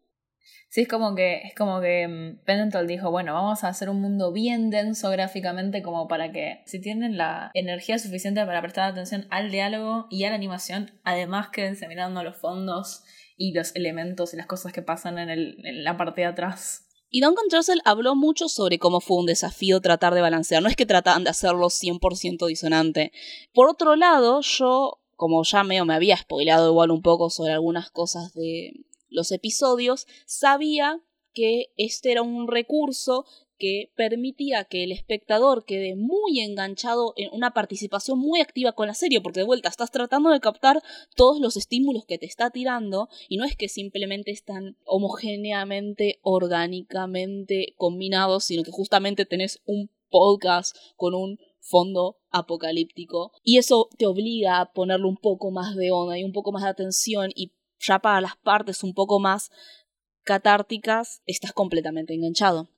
[0.72, 4.00] Sí, es como que, es como que mm, Pendleton dijo, bueno, vamos a hacer un
[4.00, 9.28] mundo bien denso gráficamente como para que si tienen la energía suficiente para prestar atención
[9.32, 13.04] al diálogo y a la animación, además quédense mirando los fondos
[13.36, 16.88] y los elementos y las cosas que pasan en, el, en la parte de atrás.
[17.10, 20.64] Y Duncan Trussell habló mucho sobre cómo fue un desafío tratar de balancear.
[20.64, 23.12] No es que trataban de hacerlo 100% disonante.
[23.54, 27.92] Por otro lado, yo, como ya medio me había spoilado igual un poco sobre algunas
[27.92, 31.02] cosas de, los episodios, sabía
[31.34, 33.26] que este era un recurso
[33.58, 38.96] que permitía que el espectador quede muy enganchado en una participación muy activa con la
[38.96, 40.82] serie, porque de vuelta estás tratando de captar
[41.16, 47.76] todos los estímulos que te está tirando y no es que simplemente están homogéneamente, orgánicamente
[47.78, 53.32] combinados, sino que justamente tenés un podcast con un fondo apocalíptico.
[53.44, 56.64] Y eso te obliga a ponerle un poco más de onda y un poco más
[56.64, 59.52] de atención y ya para las partes un poco más
[60.24, 62.70] catárticas, estás completamente enganchado.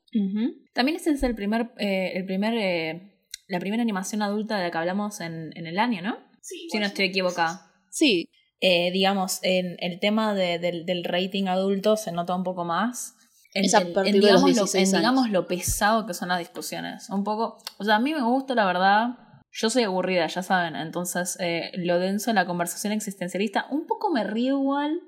[0.74, 3.14] También ese es el primer, eh, el primer eh,
[3.48, 6.18] la primera animación adulta de la que hablamos en, en el año, ¿no?
[6.42, 7.72] Sí, si no estoy equivocada.
[7.90, 8.30] Sí.
[8.60, 13.16] Eh, digamos, en el tema de, del, rating adulto se nota un poco más.
[13.54, 17.10] En, digamos, lo, digamos lo pesado que son las discusiones.
[17.10, 19.23] Un poco, o sea, a mí me gusta la verdad
[19.54, 24.12] yo soy aburrida, ya saben, entonces eh, lo denso de la conversación existencialista, un poco
[24.12, 25.00] me río igual.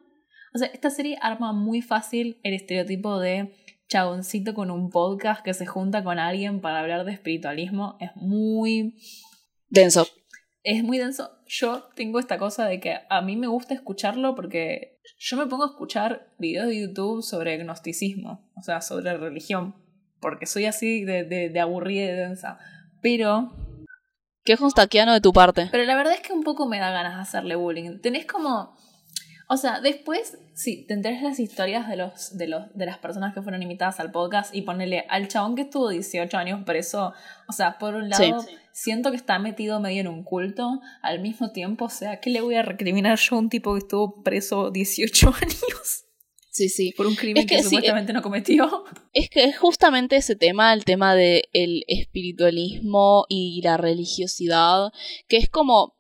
[0.54, 3.56] O sea, esta serie arma muy fácil el estereotipo de
[3.90, 7.98] chaboncito con un podcast que se junta con alguien para hablar de espiritualismo.
[8.00, 8.96] Es muy...
[9.68, 10.08] Denso.
[10.62, 11.32] Es muy denso.
[11.48, 15.64] Yo tengo esta cosa de que a mí me gusta escucharlo porque yo me pongo
[15.64, 19.76] a escuchar videos de YouTube sobre gnosticismo, o sea, sobre religión,
[20.20, 22.60] porque soy así de, de, de aburrida y densa.
[23.02, 23.65] Pero
[24.46, 25.68] Qué justaquiano de tu parte.
[25.72, 28.00] Pero la verdad es que un poco me da ganas de hacerle bullying.
[28.00, 28.78] Tenés como.
[29.48, 33.34] O sea, después, sí, te enterás las historias de los, de los, de las personas
[33.34, 37.14] que fueron invitadas al podcast y ponele al chabón que estuvo 18 años preso.
[37.48, 40.80] O sea, por un lado, siento que está metido medio en un culto.
[41.02, 43.80] Al mismo tiempo, o sea, ¿qué le voy a recriminar yo a un tipo que
[43.80, 46.06] estuvo preso 18 años?
[46.56, 46.94] Sí, sí.
[46.96, 48.86] Por un crimen que, supuestamente no cometió.
[49.12, 54.94] Es que es justamente ese tema, el tema del el espiritualismo y la religiosidad,
[55.28, 55.98] que es como,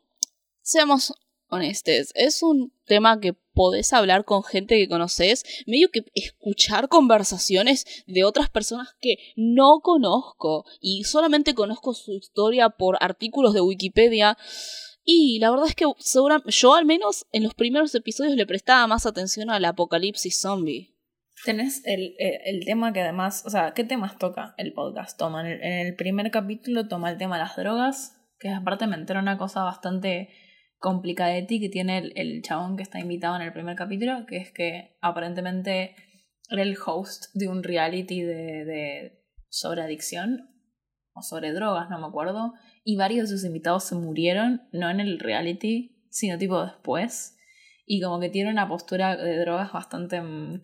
[0.61, 1.13] seamos
[1.49, 7.85] honestos, es un tema que podés hablar con gente que conoces, medio que escuchar conversaciones
[8.07, 14.37] de otras personas que no conozco y solamente conozco su historia por artículos de Wikipedia
[15.05, 15.85] y la verdad es que
[16.47, 20.95] yo al menos en los primeros episodios le prestaba más atención al apocalipsis zombie.
[21.43, 25.19] Tenés el, el, tema que además, o sea, ¿qué temas toca el podcast?
[25.19, 29.19] Toma, en el, primer capítulo toma el tema de las drogas, que aparte me enteró
[29.19, 30.29] una cosa bastante
[30.79, 34.25] complicada de ti que tiene el, el, chabón que está invitado en el primer capítulo,
[34.25, 35.95] que es que aparentemente
[36.49, 40.49] era el host de un reality de, de sobre adicción
[41.13, 42.53] o sobre drogas, no me acuerdo,
[42.87, 47.35] y varios de sus invitados se murieron, no en el reality, sino tipo después.
[47.87, 50.61] Y como que tiene una postura de drogas bastante mm,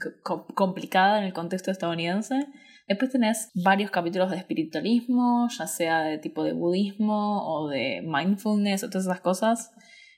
[0.54, 2.48] complicada en el contexto estadounidense.
[2.88, 8.84] Después tenés varios capítulos de espiritualismo, ya sea de tipo de budismo o de mindfulness
[8.84, 9.72] o todas esas cosas,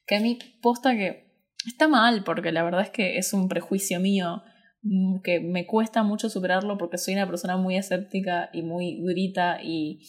[0.05, 1.31] que a mí posta que
[1.65, 4.43] está mal, porque la verdad es que es un prejuicio mío
[4.81, 9.63] mm, que me cuesta mucho superarlo porque soy una persona muy escéptica y muy durita
[9.63, 10.01] y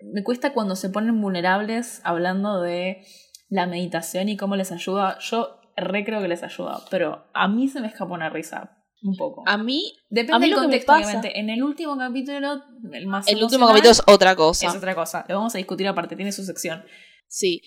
[0.00, 3.04] me cuesta cuando se ponen vulnerables hablando de
[3.48, 5.18] la meditación y cómo les ayuda.
[5.20, 8.72] Yo re creo que les ayuda, pero a mí se me escapa una risa.
[9.02, 9.44] Un poco.
[9.46, 9.92] A mí.
[10.08, 11.38] Depende del contexto, obviamente.
[11.38, 13.28] En el último capítulo, el más.
[13.28, 14.66] El último capítulo es otra cosa.
[14.66, 15.24] Es otra cosa.
[15.28, 16.82] Lo vamos a discutir aparte, tiene su sección.
[17.28, 17.60] Sí.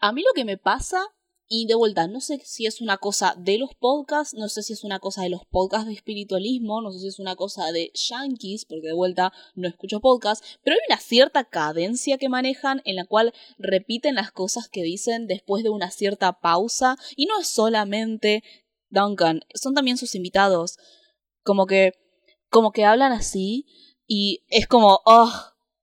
[0.00, 1.02] A mí lo que me pasa
[1.52, 4.72] y de vuelta, no sé si es una cosa de los podcasts, no sé si
[4.72, 7.90] es una cosa de los podcasts de espiritualismo, no sé si es una cosa de
[7.92, 12.94] yankees, porque de vuelta no escucho podcasts, pero hay una cierta cadencia que manejan en
[12.94, 17.48] la cual repiten las cosas que dicen después de una cierta pausa, y no es
[17.48, 18.44] solamente
[18.88, 20.78] Duncan, son también sus invitados,
[21.42, 21.94] como que,
[22.48, 23.66] como que hablan así,
[24.06, 25.32] y es como, oh,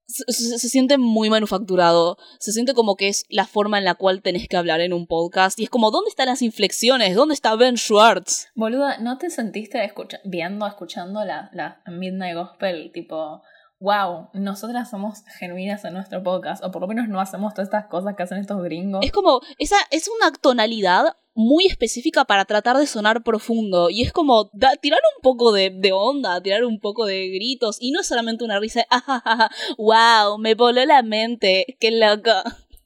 [0.07, 2.17] se, siente muy manufacturado.
[2.39, 5.05] Se siente como que es la forma en la cual tenés que hablar en un
[5.07, 5.59] podcast.
[5.59, 7.15] Y es como, ¿dónde están las inflexiones?
[7.15, 8.47] ¿Dónde está Ben Schwartz?
[8.55, 9.93] Boluda, ¿no te sentiste
[10.23, 13.41] viendo, escuchando la, la Midnight Gospel, tipo,
[13.79, 17.85] wow, nosotras somos genuinas en nuestro podcast, o por lo menos no hacemos todas estas
[17.85, 19.05] cosas que hacen estos gringos.
[19.05, 23.91] Es como, esa es una tonalidad muy específica para tratar de sonar profundo.
[23.91, 24.49] Y es como
[24.81, 27.77] tirar un poco de, de, onda, tirar un poco de gritos.
[27.79, 32.31] Y no solamente una risa de, ah, wow, me voló la mente, qué loco.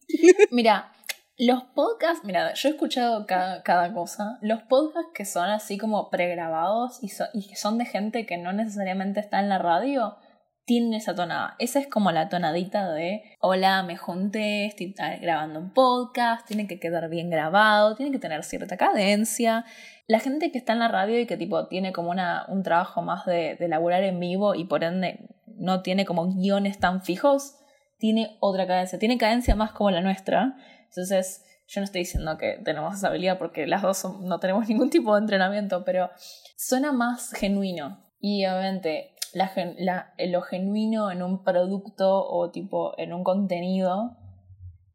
[0.52, 0.92] Mira,
[1.38, 4.38] los podcasts, mira, yo he escuchado cada, cada, cosa.
[4.42, 8.54] Los podcasts que son así como pregrabados y, y que son de gente que no
[8.54, 10.18] necesariamente está en la radio,
[10.66, 11.56] tienen esa tonada.
[11.60, 16.80] Esa es como la tonadita de, hola, me junté, estoy grabando un podcast, tiene que
[16.80, 19.66] quedar bien grabado, tiene que tener cierta cadencia.
[20.08, 23.02] La gente que está en la radio y que tipo tiene como una, un trabajo
[23.02, 27.56] más de, de laburar en vivo y por ende no tiene como guiones tan fijos,
[27.98, 30.56] tiene otra cadencia, tiene cadencia más como la nuestra.
[30.86, 34.90] Entonces, yo no estoy diciendo que tenemos esa habilidad porque las dos no tenemos ningún
[34.90, 36.10] tipo de entrenamiento, pero
[36.58, 38.04] suena más genuino.
[38.20, 44.18] Y obviamente la, lo genuino en un producto o tipo en un contenido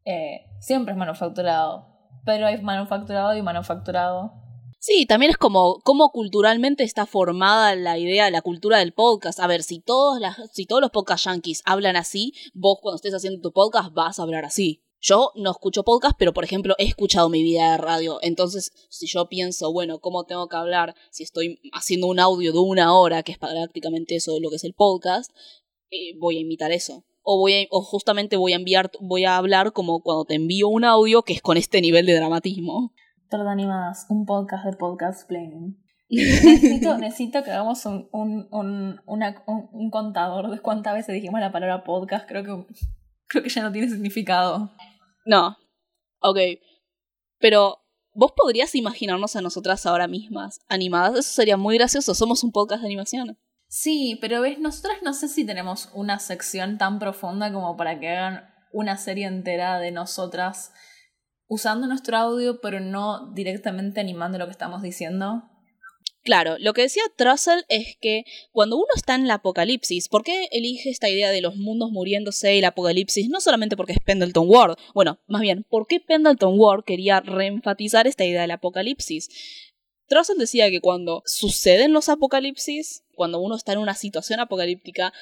[0.05, 1.85] eh, siempre es manufacturado.
[2.25, 4.33] Pero hay manufacturado y manufacturado.
[4.79, 9.39] Sí, también es como cómo culturalmente está formada la idea, la cultura del podcast.
[9.39, 13.13] A ver, si todos, las, si todos los podcast yankees hablan así, vos cuando estés
[13.13, 14.86] haciendo tu podcast vas a hablar así.
[14.99, 18.17] Yo no escucho podcast, pero por ejemplo he escuchado mi vida de radio.
[18.21, 22.59] Entonces, si yo pienso, bueno, ¿cómo tengo que hablar si estoy haciendo un audio de
[22.59, 25.31] una hora, que es prácticamente eso de lo que es el podcast,
[25.91, 27.05] eh, voy a imitar eso.
[27.21, 30.83] O, voy o justamente voy a enviar, voy a hablar como cuando te envío un
[30.83, 32.93] audio que es con este nivel de dramatismo.
[33.29, 35.77] Todo animadas, un podcast de podcast planning.
[36.09, 38.99] necesito, necesito que hagamos un, un, un,
[39.73, 42.27] un contador de cuántas veces dijimos la palabra podcast.
[42.27, 42.65] Creo que
[43.27, 44.71] creo que ya no tiene significado.
[45.25, 45.57] No.
[46.19, 46.37] Ok.
[47.39, 47.79] Pero,
[48.13, 51.17] ¿vos podrías imaginarnos a nosotras ahora mismas animadas?
[51.17, 52.15] Eso sería muy gracioso.
[52.15, 53.37] Somos un podcast de animación.
[53.69, 58.09] Sí, pero ves, nosotras no sé si tenemos una sección tan profunda como para que
[58.09, 60.71] hagan una serie entera de nosotras
[61.47, 65.43] usando nuestro audio, pero no directamente animando lo que estamos diciendo.
[66.27, 70.49] Claro, lo que decía Trussell es que cuando uno está en el apocalipsis, ¿por qué
[70.51, 73.29] elige esta idea de los mundos muriéndose y el apocalipsis?
[73.29, 78.07] No solamente porque es Pendleton Ward, bueno, más bien, ¿por qué Pendleton Ward quería reenfatizar
[78.07, 79.29] esta idea del apocalipsis?
[80.09, 85.13] Trussell decía que cuando suceden los apocalipsis, cuando uno está en una situación apocalíptica,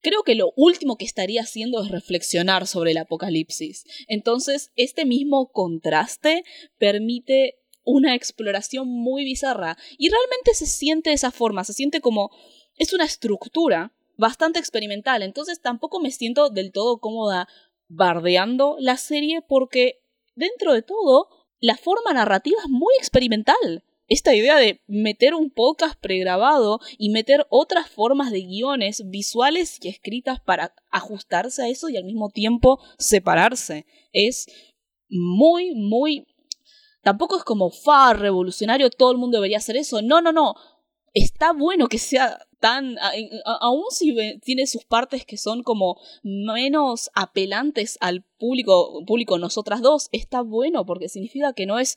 [0.00, 3.84] creo que lo último que estaría haciendo es reflexionar sobre el apocalipsis.
[4.08, 6.42] Entonces, este mismo contraste
[6.76, 9.76] permite una exploración muy bizarra.
[9.98, 12.30] Y realmente se siente esa forma, se siente como...
[12.76, 17.48] es una estructura bastante experimental, entonces tampoco me siento del todo cómoda
[17.88, 20.02] bardeando la serie porque
[20.36, 23.84] dentro de todo la forma narrativa es muy experimental.
[24.08, 29.88] Esta idea de meter un podcast pregrabado y meter otras formas de guiones visuales y
[29.88, 34.46] escritas para ajustarse a eso y al mismo tiempo separarse es
[35.08, 36.26] muy, muy
[37.02, 40.02] Tampoco es como fa revolucionario, todo el mundo debería hacer eso.
[40.02, 40.54] No, no, no.
[41.12, 42.96] Está bueno que sea tan.
[43.60, 50.08] aún si tiene sus partes que son como menos apelantes al público, público nosotras dos,
[50.12, 51.96] está bueno porque significa que no es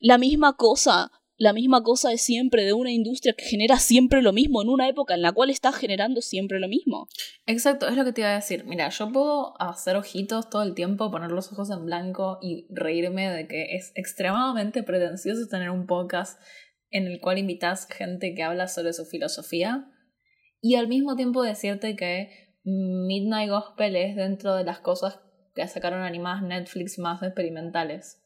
[0.00, 4.32] la misma cosa la misma cosa de siempre, de una industria que genera siempre lo
[4.32, 7.08] mismo, en una época en la cual está generando siempre lo mismo.
[7.46, 8.64] Exacto, es lo que te iba a decir.
[8.64, 13.30] Mira, yo puedo hacer ojitos todo el tiempo, poner los ojos en blanco y reírme
[13.30, 16.40] de que es extremadamente pretencioso tener un podcast
[16.90, 19.90] en el cual invitas gente que habla sobre su filosofía
[20.60, 22.30] y al mismo tiempo decirte que
[22.64, 25.20] Midnight Gospel es dentro de las cosas
[25.54, 28.23] que sacaron animadas Netflix más experimentales.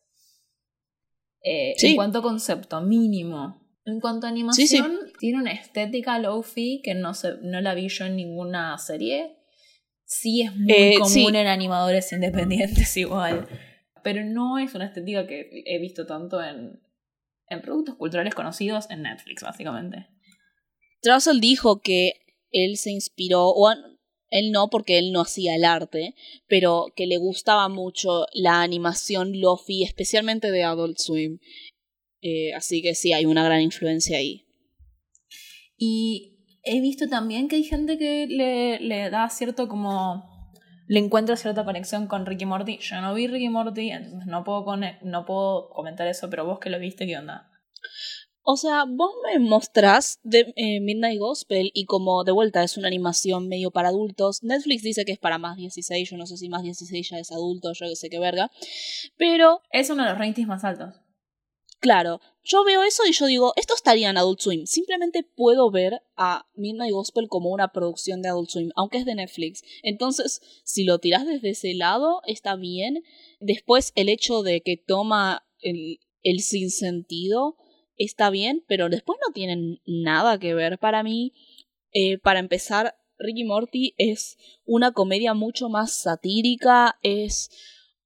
[1.51, 3.59] Eh, en cuanto a concepto, mínimo.
[3.87, 8.05] En cuanto a animación, tiene una estética low-fi que no, se, no la vi yo
[8.05, 9.39] en ninguna serie.
[10.05, 13.49] Sí es muy eh, común en animadores independientes igual.
[14.05, 16.83] Pero no es una estética que he visto tanto en,
[17.49, 20.07] en productos culturales conocidos en Netflix, básicamente.
[21.01, 22.13] Trussell dijo que
[22.51, 23.71] él se inspiró, o
[24.31, 26.15] él no, porque él no hacía el arte,
[26.47, 31.39] pero que le gustaba mucho la animación Lofi, especialmente de Adult Swim.
[32.21, 34.45] Eh, así que sí, hay una gran influencia ahí.
[35.77, 40.39] Y he visto también que hay gente que le, le da cierto como
[40.89, 42.79] le encuentra cierta conexión con Ricky Morty.
[42.79, 44.65] Yo no vi Ricky Morty, entonces no puedo,
[45.03, 47.51] no puedo comentar eso, pero vos que lo viste, ¿qué onda?
[48.51, 52.89] O sea, vos me mostrás de eh, Midnight Gospel y como de vuelta es una
[52.89, 54.43] animación medio para adultos.
[54.43, 57.31] Netflix dice que es para más 16, yo no sé si más 16 ya es
[57.31, 58.51] adulto, yo que sé qué verga.
[59.19, 59.61] Pero...
[59.71, 60.95] Es uno de los ratings más altos.
[61.79, 64.65] Claro, yo veo eso y yo digo, esto estaría en Adult Swim.
[64.65, 69.15] Simplemente puedo ver a Midnight Gospel como una producción de Adult Swim, aunque es de
[69.15, 69.63] Netflix.
[69.83, 73.03] Entonces, si lo tiras desde ese lado, está bien.
[73.41, 77.59] Después, el hecho de que toma el, el sinsentido
[77.99, 81.35] está bien, pero después no tienen nada que ver para mí.
[81.93, 87.51] Eh, para empezar, Ricky Morty es una comedia mucho más satírica, es...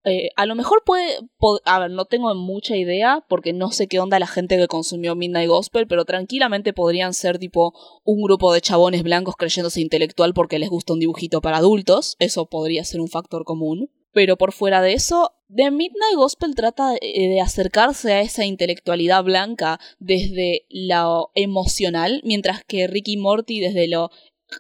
[0.05, 1.17] Eh, a lo mejor puede,
[1.65, 5.15] A ver, no tengo mucha idea porque no sé qué onda la gente que consumió
[5.15, 10.59] Midnight Gospel, pero tranquilamente podrían ser tipo un grupo de chabones blancos creyéndose intelectual porque
[10.59, 12.17] les gusta un dibujito para adultos.
[12.19, 13.91] Eso podría ser un factor común.
[14.13, 19.23] Pero por fuera de eso, The Midnight Gospel trata eh, de acercarse a esa intelectualidad
[19.25, 24.11] blanca desde lo emocional, mientras que Ricky Morty desde lo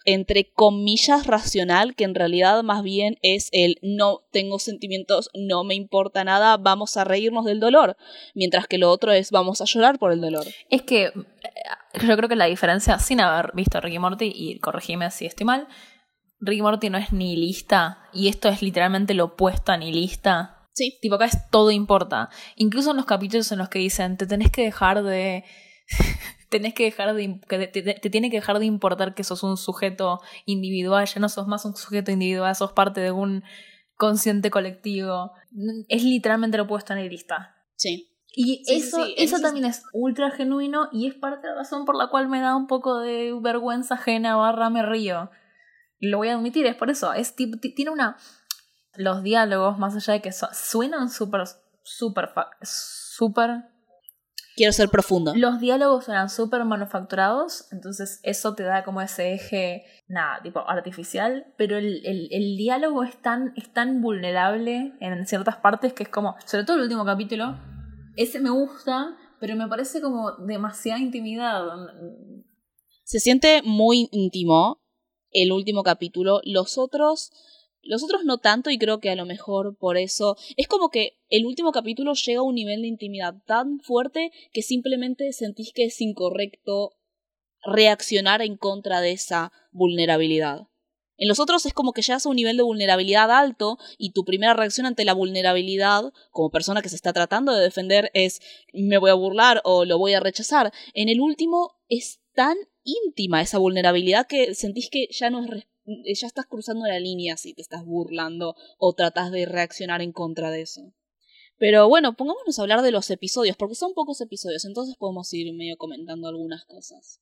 [0.04, 5.74] entre comillas racional, que en realidad más bien es el no tengo sentimientos, no me
[5.74, 7.96] importa nada, vamos a reírnos del dolor,
[8.34, 10.46] mientras que lo otro es vamos a llorar por el dolor.
[10.70, 11.12] Es que eh,
[12.00, 15.68] yo creo que la diferencia, sin haber visto Ricky Morty, y corregime si estoy mal,
[16.42, 20.68] Ricky Morty no es nihilista y esto es literalmente lo opuesto a nihilista.
[20.72, 20.98] Sí.
[21.00, 22.30] Tipo, acá es todo importa.
[22.56, 25.44] Incluso en los capítulos en los que dicen, te tenés que dejar de...
[26.50, 27.40] tenés que dejar de...
[27.48, 31.46] Que te, tiene que dejar de importar que sos un sujeto individual, ya no sos
[31.46, 33.44] más un sujeto individual, sos parte de un
[33.94, 35.30] consciente colectivo.
[35.88, 37.54] Es literalmente lo opuesto a nihilista.
[37.76, 38.08] Sí.
[38.34, 42.08] Y eso, eso también es ultra genuino y es parte de la razón por la
[42.08, 45.30] cual me da un poco de vergüenza ajena barra me río
[46.02, 47.14] lo voy a admitir, es por eso.
[47.14, 48.16] Es, tiene una.
[48.94, 51.44] Los diálogos, más allá de que suenan súper,
[51.84, 52.28] súper,
[52.60, 53.50] súper.
[54.56, 55.32] Quiero ser profundo.
[55.34, 61.54] Los diálogos suenan súper manufacturados, entonces eso te da como ese eje, nada, tipo artificial,
[61.56, 66.10] pero el, el, el diálogo es tan, es tan vulnerable en ciertas partes que es
[66.10, 67.56] como, sobre todo el último capítulo,
[68.16, 71.64] ese me gusta, pero me parece como demasiada intimidad.
[73.04, 74.81] Se siente muy íntimo
[75.32, 76.40] el último capítulo.
[76.44, 77.32] Los otros,
[77.82, 81.18] los otros no tanto y creo que a lo mejor por eso es como que
[81.28, 85.84] el último capítulo llega a un nivel de intimidad tan fuerte que simplemente sentís que
[85.84, 86.92] es incorrecto
[87.64, 90.68] reaccionar en contra de esa vulnerabilidad.
[91.16, 94.24] En los otros es como que llegas a un nivel de vulnerabilidad alto y tu
[94.24, 98.40] primera reacción ante la vulnerabilidad, como persona que se está tratando de defender, es
[98.72, 100.72] me voy a burlar o lo voy a rechazar.
[100.94, 105.44] En el último es tan íntima esa vulnerabilidad que sentís que ya no
[106.04, 110.12] es ya estás cruzando la línea si te estás burlando o tratas de reaccionar en
[110.12, 110.92] contra de eso.
[111.58, 115.52] Pero bueno, pongámonos a hablar de los episodios, porque son pocos episodios, entonces podemos ir
[115.54, 117.20] medio comentando algunas cosas.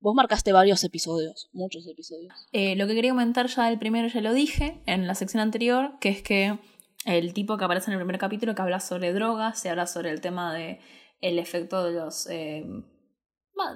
[0.00, 2.32] Vos marcaste varios episodios, muchos episodios.
[2.52, 5.98] Eh, lo que quería comentar ya del primero ya lo dije en la sección anterior,
[6.00, 6.58] que es que
[7.04, 10.10] el tipo que aparece en el primer capítulo que habla sobre drogas, se habla sobre
[10.10, 10.80] el tema de
[11.20, 12.64] el efecto de los eh,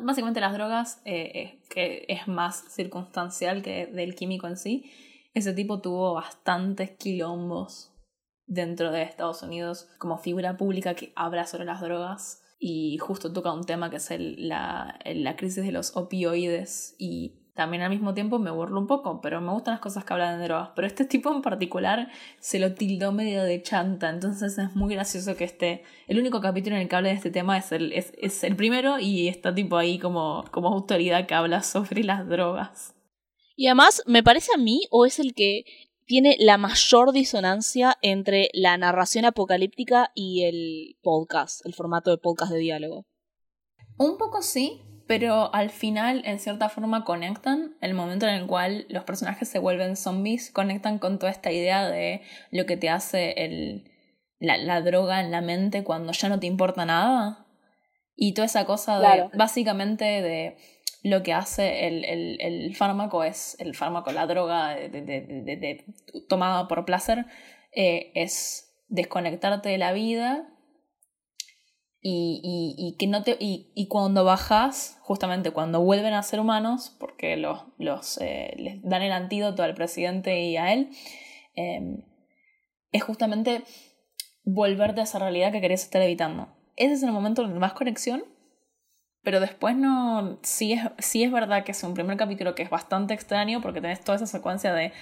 [0.02, 4.90] básicamente las drogas, eh, que es más circunstancial que del químico en sí,
[5.34, 7.92] ese tipo tuvo bastantes quilombos
[8.46, 13.52] dentro de Estados Unidos como figura pública que habla sobre las drogas y justo toca
[13.52, 18.38] un tema que es la, la crisis de los opioides y también al mismo tiempo
[18.40, 20.70] me burlo un poco, pero me gustan las cosas que hablan de drogas.
[20.74, 25.36] Pero este tipo en particular se lo tildó medio de chanta, entonces es muy gracioso
[25.36, 25.84] que esté.
[26.08, 28.56] El único capítulo en el que habla de este tema es el, es, es el
[28.56, 32.94] primero y está tipo ahí como, como autoridad que habla sobre las drogas.
[33.56, 35.64] Y además, me parece a mí, o es el que
[36.06, 42.52] tiene la mayor disonancia entre la narración apocalíptica y el podcast, el formato de podcast
[42.52, 43.06] de diálogo.
[43.96, 48.86] Un poco sí, pero al final en cierta forma conectan el momento en el cual
[48.88, 53.32] los personajes se vuelven zombies, conectan con toda esta idea de lo que te hace
[53.44, 53.90] el,
[54.40, 57.46] la, droga en la mente cuando ya no te importa nada.
[58.16, 60.56] Y toda esa cosa de básicamente de
[61.02, 65.84] lo que hace el, el, el, fármaco es el fármaco, la droga de, de, de,
[66.28, 67.26] tomada por placer,
[67.72, 70.53] eh, es desconectarte de la vida
[72.06, 76.94] y, y, que no te, y, y, cuando bajas, justamente cuando vuelven a ser humanos,
[77.00, 80.90] porque los, los eh, les dan el antídoto al presidente y a él,
[81.54, 82.02] em,
[82.92, 83.62] es justamente
[84.44, 86.54] volverte a esa realidad que querés estar evitando.
[86.76, 88.22] Ese es el momento de más conexión,
[89.22, 90.38] pero después no.
[90.42, 93.80] Sí es, sí es verdad que es un primer capítulo que es bastante extraño porque
[93.80, 94.92] tenés toda esa secuencia de,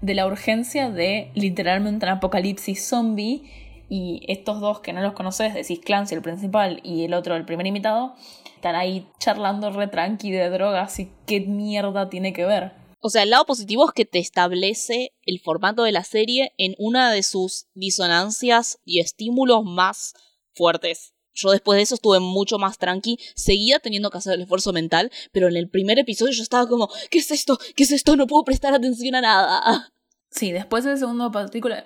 [0.00, 5.54] de la urgencia de literalmente un apocalipsis zombie y estos dos que no los conoces,
[5.54, 8.14] decís Clancy, el principal, y el otro, el primer invitado,
[8.54, 12.72] están ahí charlando re tranqui de drogas y qué mierda tiene que ver.
[13.00, 16.74] O sea, el lado positivo es que te establece el formato de la serie en
[16.78, 20.14] una de sus disonancias y estímulos más
[20.54, 21.14] fuertes.
[21.32, 25.12] Yo después de eso estuve mucho más tranqui, seguía teniendo que hacer el esfuerzo mental,
[25.30, 27.56] pero en el primer episodio yo estaba como, ¿qué es esto?
[27.76, 28.16] ¿Qué es esto?
[28.16, 29.92] No puedo prestar atención a nada.
[30.30, 31.32] Sí, después del segundo,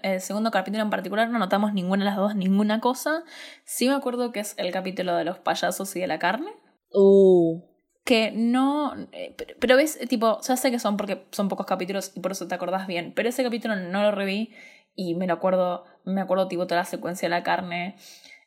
[0.02, 3.22] el segundo capítulo en particular no notamos ninguna de las dos, ninguna cosa.
[3.64, 6.50] Sí me acuerdo que es el capítulo de los payasos y de la carne.
[6.90, 7.62] Uh.
[8.04, 8.94] Que no.
[9.12, 12.32] eh, pero, pero ves, tipo, ya sé que son porque son pocos capítulos y por
[12.32, 13.12] eso te acordás bien.
[13.14, 14.50] Pero ese capítulo no lo reví
[14.96, 15.84] y me lo acuerdo.
[16.04, 17.94] Me acuerdo, tipo, toda la secuencia de la carne.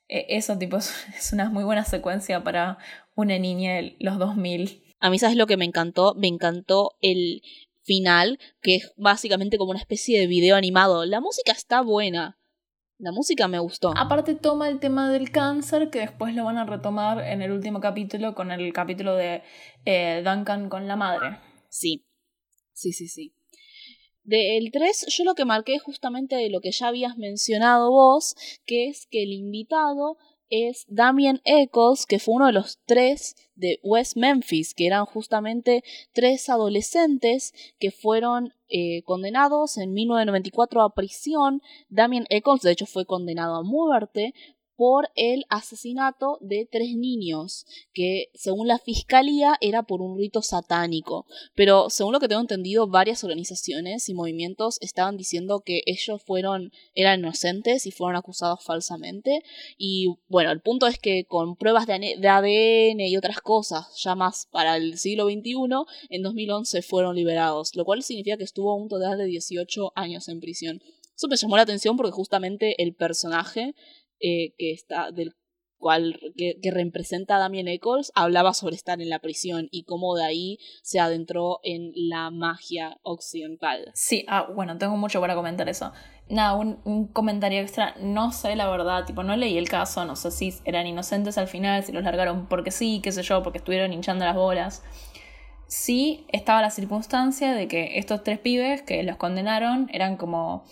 [0.10, 2.80] Eh, eso, tipo, es es una muy buena secuencia para
[3.16, 4.84] una niña de los 2000.
[5.00, 6.16] A mí, ¿sabes lo que me encantó?
[6.16, 7.42] Me encantó el
[7.86, 11.06] final, que es básicamente como una especie de video animado.
[11.06, 12.38] La música está buena.
[12.98, 13.94] La música me gustó.
[13.98, 17.82] Aparte toma el tema del cáncer, que después lo van a retomar en el último
[17.82, 19.44] capítulo, con el capítulo de
[19.86, 21.40] eh, Duncan con la madre.
[21.70, 22.06] Sí.
[22.74, 23.34] Sí, sí, sí.
[24.24, 28.88] Del 3, yo lo que marqué es justamente lo que ya habías mencionado vos, que
[28.88, 30.18] es que el invitado
[30.50, 35.84] es Damien Eccles, que fue uno de los tres de West Memphis, que eran justamente
[36.14, 41.62] tres adolescentes que fueron eh, condenados en 1994 a prisión.
[41.90, 44.34] Damien Eccles, de hecho, fue condenado a muerte
[44.78, 51.26] por el asesinato de tres niños, que según la fiscalía era por un rito satánico.
[51.56, 56.72] Pero según lo que tengo entendido, varias organizaciones y movimientos estaban diciendo que ellos fueron,
[56.94, 59.44] eran inocentes y fueron acusados falsamente.
[59.78, 64.48] Y bueno, el punto es que con pruebas de, ADN y otras cosas, ya más
[64.52, 65.56] para el siglo XXI,
[66.10, 70.40] en 2011 fueron liberados, lo cual significa que estuvo un total de 18 años en
[70.40, 70.82] prisión.
[71.16, 73.74] Eso me llamó la atención porque justamente el personaje
[74.20, 75.34] eh, que está del
[75.78, 80.16] cual que, que representa a Damien Eccles hablaba sobre estar en la prisión y cómo
[80.16, 83.92] de ahí se adentró en la magia occidental.
[83.94, 85.92] Sí, ah, bueno, tengo mucho para comentar eso.
[86.28, 87.96] Nada, un, un comentario extra.
[88.00, 91.48] No sé la verdad, tipo, no leí el caso, no sé si eran inocentes al
[91.48, 94.82] final, si los largaron porque sí, qué sé yo, porque estuvieron hinchando las bolas.
[95.68, 100.64] Sí, estaba la circunstancia de que estos tres pibes que los condenaron eran como.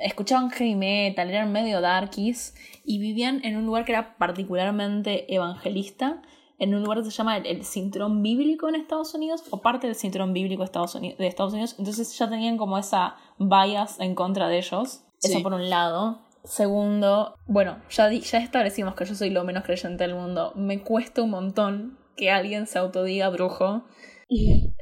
[0.00, 2.54] Escuchaban heavy metal, eran medio darkies
[2.84, 6.22] y vivían en un lugar que era particularmente evangelista
[6.60, 9.86] en un lugar que se llama el, el cinturón bíblico en Estados Unidos o parte
[9.86, 11.76] del cinturón bíblico de Estados Unidos, de Estados Unidos.
[11.78, 15.04] Entonces ya tenían como esa bias en contra de ellos.
[15.18, 15.30] Sí.
[15.32, 16.22] Eso por un lado.
[16.42, 20.52] Segundo, bueno, ya, di- ya establecimos que yo soy lo menos creyente del mundo.
[20.56, 23.84] Me cuesta un montón que alguien se autodiga brujo.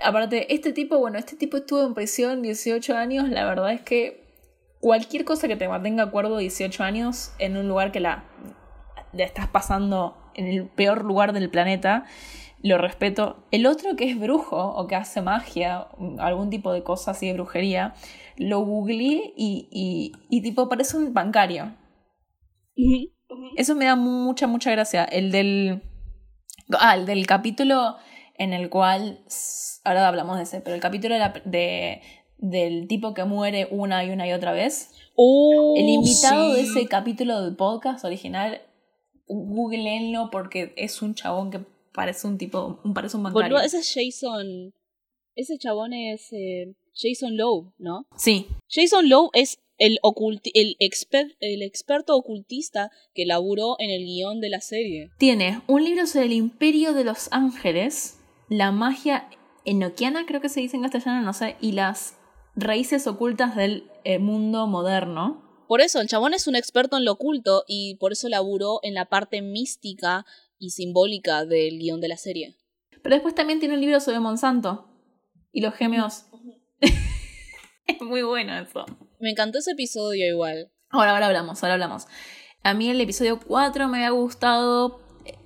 [0.02, 3.28] Aparte, este tipo, bueno, este tipo estuvo en prisión 18 años.
[3.28, 4.25] La verdad es que
[4.86, 8.22] cualquier cosa que te mantenga acuerdo 18 años en un lugar que la,
[9.12, 12.04] la estás pasando en el peor lugar del planeta,
[12.62, 13.48] lo respeto.
[13.50, 15.88] El otro que es brujo o que hace magia,
[16.20, 17.94] algún tipo de cosa así de brujería,
[18.36, 21.74] lo googleé y, y, tipo parece un bancario.
[23.56, 25.02] Eso me da mucha, mucha gracia.
[25.04, 25.82] El del.
[26.78, 27.96] Ah, el del capítulo
[28.38, 29.24] en el cual.
[29.82, 32.02] Ahora hablamos de ese, pero el capítulo de, la- de-
[32.38, 34.92] del tipo que muere una y una y otra vez.
[35.14, 38.60] Oh, El invitado de ese capítulo del podcast original,
[39.26, 41.60] googleenlo porque es un chabón que
[41.92, 43.48] parece un tipo, un- parece un bancario.
[43.48, 44.72] Boludo, ese es Jason.
[45.34, 48.06] Ese chabón es eh, Jason Lowe, ¿no?
[48.16, 54.04] Sí, Jason Lowe es el, oculti el, exper el experto ocultista que laburó en el
[54.04, 55.10] guion de la serie.
[55.18, 58.18] tiene un libro sobre el imperio de los ángeles,
[58.48, 59.28] la magia
[59.66, 62.15] enoquiana, creo que se dice en castellano, no sé, y las
[62.56, 65.42] raíces ocultas del eh, mundo moderno.
[65.68, 68.94] Por eso, el chabón es un experto en lo oculto y por eso laburó en
[68.94, 70.24] la parte mística
[70.58, 72.56] y simbólica del guion de la serie.
[73.02, 74.88] Pero después también tiene un libro sobre Monsanto
[75.52, 76.26] y los gemeos.
[77.86, 78.86] es muy bueno eso.
[79.20, 80.72] Me encantó ese episodio igual.
[80.90, 82.06] Ahora, ahora hablamos, ahora hablamos.
[82.62, 85.00] A mí el episodio 4 me había gustado.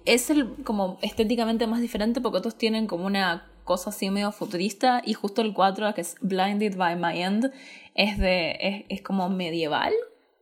[0.05, 5.01] Es el como estéticamente más diferente porque otros tienen como una cosa así medio futurista
[5.07, 7.53] y justo el 4 que es Blinded by My End
[7.95, 9.93] es de es, es como medieval.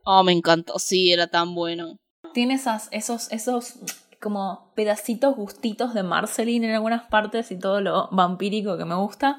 [0.03, 0.79] Oh, me encantó.
[0.79, 1.97] Sí, era tan bueno.
[2.33, 3.75] Tiene esas, esos, esos
[4.19, 9.37] como pedacitos gustitos de Marceline en algunas partes y todo lo vampírico que me gusta.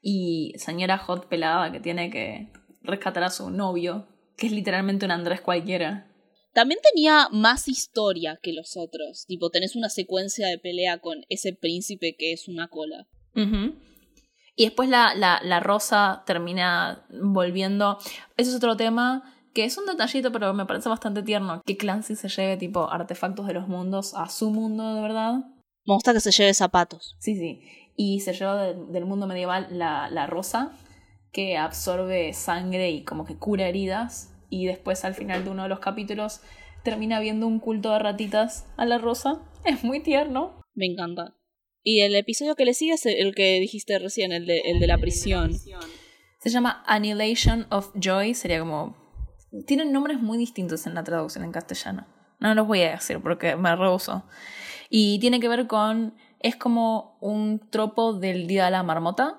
[0.00, 4.06] Y señora Hot pelada que tiene que rescatar a su novio,
[4.38, 6.10] que es literalmente un Andrés cualquiera.
[6.54, 9.26] También tenía más historia que los otros.
[9.26, 13.06] Tipo, tenés una secuencia de pelea con ese príncipe que es una cola.
[13.36, 13.74] Ujú.
[14.56, 17.98] Y después la, la, la rosa termina volviendo.
[18.36, 19.22] Eso es otro tema
[19.54, 21.62] que es un detallito, pero me parece bastante tierno.
[21.64, 25.34] Que Clancy se lleve tipo artefactos de los mundos a su mundo de verdad.
[25.86, 27.16] Me gusta que se lleve zapatos.
[27.20, 27.60] Sí, sí.
[27.96, 30.72] Y se llevó de- del mundo medieval la, la rosa,
[31.32, 34.32] que absorbe sangre y como que cura heridas.
[34.50, 36.40] Y después al final de uno de los capítulos
[36.82, 39.40] termina viendo un culto de ratitas a la rosa.
[39.64, 40.60] Es muy tierno.
[40.74, 41.34] Me encanta.
[41.88, 44.88] Y el episodio que le sigue es el que dijiste recién, el de, el de
[44.88, 45.52] la prisión.
[46.40, 48.34] Se llama Annihilation of Joy.
[48.34, 48.96] Sería como.
[49.68, 52.08] Tienen nombres muy distintos en la traducción en castellano.
[52.40, 54.24] No los voy a decir porque me rehuso.
[54.90, 56.16] Y tiene que ver con.
[56.40, 59.38] Es como un tropo del Día de la Marmota,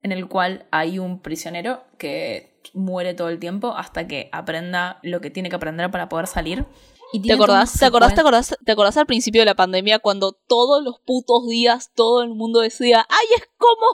[0.00, 5.20] en el cual hay un prisionero que muere todo el tiempo hasta que aprenda lo
[5.20, 6.64] que tiene que aprender para poder salir.
[7.14, 10.32] Y ¿Te acordás, ¿Te acordás, te acordás, te acordás al principio de la pandemia cuando
[10.32, 13.86] todos los putos días todo el mundo decía, ay, es como,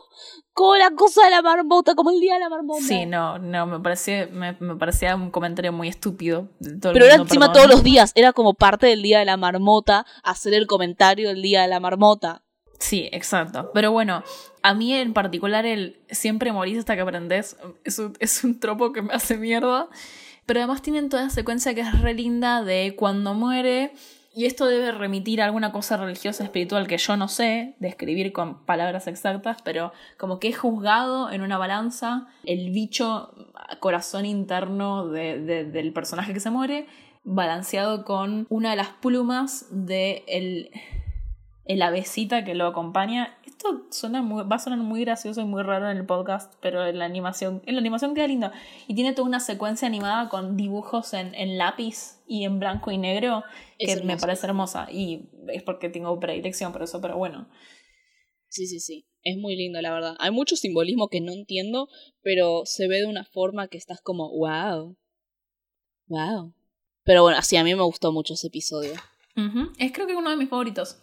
[0.54, 2.80] como la cosa de la marmota, como el día de la marmota?
[2.82, 6.48] Sí, no, no, me parecía, me, me parecía un comentario muy estúpido.
[6.62, 7.52] el Pero era encima perdón.
[7.52, 11.42] todos los días, era como parte del día de la marmota hacer el comentario del
[11.42, 12.42] día de la marmota.
[12.78, 13.70] Sí, exacto.
[13.74, 14.24] Pero bueno,
[14.62, 18.94] a mí en particular el siempre morís hasta que aprendes es un, es un tropo
[18.94, 19.90] que me hace mierda.
[20.50, 23.92] Pero además tienen toda la secuencia que es re linda de cuando muere.
[24.34, 28.64] Y esto debe remitir a alguna cosa religiosa, espiritual que yo no sé describir con
[28.66, 33.32] palabras exactas, pero como que es juzgado en una balanza el bicho
[33.78, 36.88] corazón interno de- de- del personaje que se muere,
[37.22, 40.70] balanceado con una de las plumas de el,
[41.64, 43.36] el avecita que lo acompaña.
[43.60, 46.86] Esto suena muy, va a sonar muy gracioso y muy raro en el podcast, pero
[46.86, 48.50] en la animación, en la animación queda lindo.
[48.88, 52.96] Y tiene toda una secuencia animada con dibujos en, en lápiz y en blanco y
[52.96, 53.44] negro
[53.78, 54.90] Es que me parece hermosa.
[54.90, 57.50] Y es porque tengo predilección por eso, pero bueno.
[58.48, 59.06] Sí, sí, sí.
[59.24, 60.16] Es muy lindo, la verdad.
[60.20, 61.90] Hay mucho simbolismo que no entiendo,
[62.22, 64.96] pero se ve de una forma que estás como, wow.
[66.06, 66.54] Wow.
[67.04, 68.94] Pero bueno, sí, a mí me gustó mucho ese episodio.
[69.76, 70.96] Es creo que uno de mis favoritos.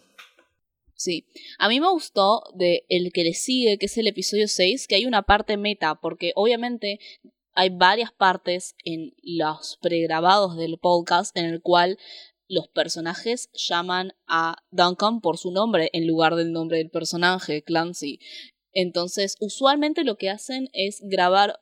[0.98, 1.26] Sí.
[1.58, 4.96] A mí me gustó de el que le sigue, que es el episodio 6, que
[4.96, 6.98] hay una parte meta, porque obviamente
[7.54, 11.98] hay varias partes en los pregrabados del podcast en el cual
[12.48, 18.18] los personajes llaman a Duncan por su nombre en lugar del nombre del personaje, Clancy.
[18.72, 21.60] Entonces, usualmente lo que hacen es grabar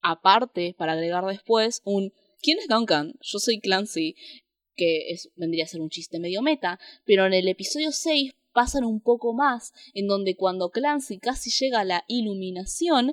[0.00, 3.14] aparte para agregar después un ¿Quién es Duncan?
[3.22, 4.14] Yo soy Clancy,
[4.76, 9.02] que vendría a ser un chiste medio meta, pero en el episodio 6 pasan un
[9.02, 13.12] poco más, en donde cuando Clancy casi llega a la iluminación,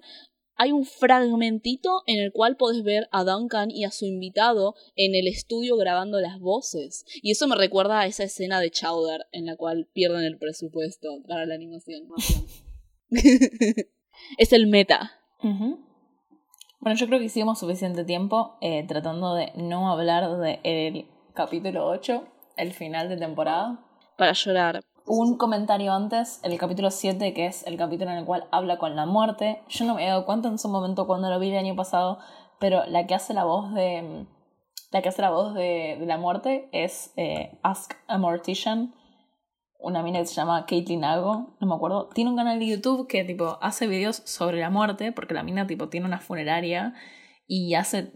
[0.55, 5.15] hay un fragmentito en el cual podés ver a Duncan y a su invitado en
[5.15, 7.03] el estudio grabando las voces.
[7.21, 11.09] Y eso me recuerda a esa escena de Chowder en la cual pierden el presupuesto
[11.27, 12.03] para la animación.
[14.37, 15.11] es el meta.
[15.41, 22.25] Bueno, yo creo que hicimos suficiente tiempo eh, tratando de no hablar del capítulo 8,
[22.55, 23.85] el final de temporada.
[24.17, 24.79] Para llorar.
[25.05, 28.95] Un comentario antes, el capítulo 7, que es el capítulo en el cual habla con
[28.95, 29.61] la muerte.
[29.67, 32.19] Yo no me he dado cuenta en su momento cuando lo vi el año pasado,
[32.57, 34.25] pero la que hace la voz de.
[34.91, 38.93] La que hace la voz de, de la muerte es eh, Ask a Mortician,
[39.77, 42.07] una mina que se llama Caitlyn Ago, no me acuerdo.
[42.13, 45.67] Tiene un canal de YouTube que tipo hace videos sobre la muerte, porque la mina
[45.67, 46.93] tipo tiene una funeraria
[47.45, 48.13] y hace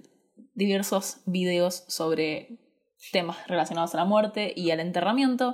[0.53, 2.59] diversos videos sobre
[3.11, 5.53] temas relacionados a la muerte y al enterramiento.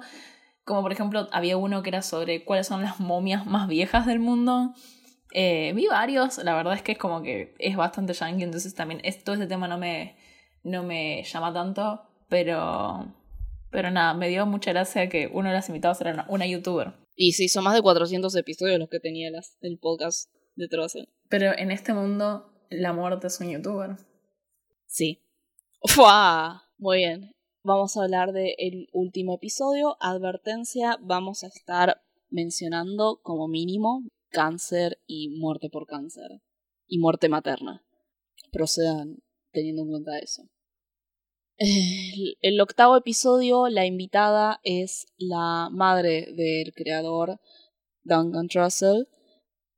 [0.64, 4.20] Como por ejemplo, había uno que era sobre cuáles son las momias más viejas del
[4.20, 4.74] mundo.
[5.34, 9.02] Eh, vi varios, la verdad es que es como que es bastante yankee, entonces también
[9.04, 10.16] es, todo ese tema no me,
[10.64, 13.12] no me llama tanto, pero,
[13.72, 16.94] pero nada, me dio mucha gracia que uno de los invitados era una, una youtuber.
[17.16, 21.08] Y sí, son más de 400 episodios los que tenía las, el podcast de Trozen.
[21.30, 23.98] Pero en este mundo, la muerte es un youtuber.
[24.88, 25.24] Sí.
[25.84, 26.64] ¡Fua!
[26.78, 27.33] Muy bien.
[27.66, 29.96] Vamos a hablar del último episodio.
[30.02, 36.42] Advertencia, vamos a estar mencionando como mínimo cáncer y muerte por cáncer.
[36.88, 37.82] Y muerte materna.
[38.52, 40.44] Procedan teniendo en cuenta eso.
[41.56, 47.40] El, el octavo episodio, la invitada es la madre del creador,
[48.02, 49.08] Duncan Trussell,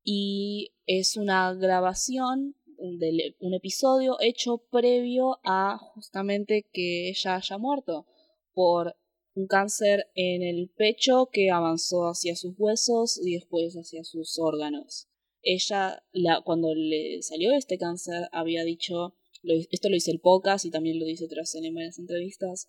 [0.04, 2.56] y es una grabación
[2.86, 8.06] un, episodio hecho previo a justamente que ella haya muerto
[8.54, 8.96] por
[9.36, 15.08] un cáncer en el pecho que avanzó hacia sus huesos y después hacia sus órganos.
[15.42, 20.72] Ella, la, cuando le salió este cáncer, había dicho, esto lo dice el podcast y
[20.72, 22.68] también lo dice tras en varias entrevistas,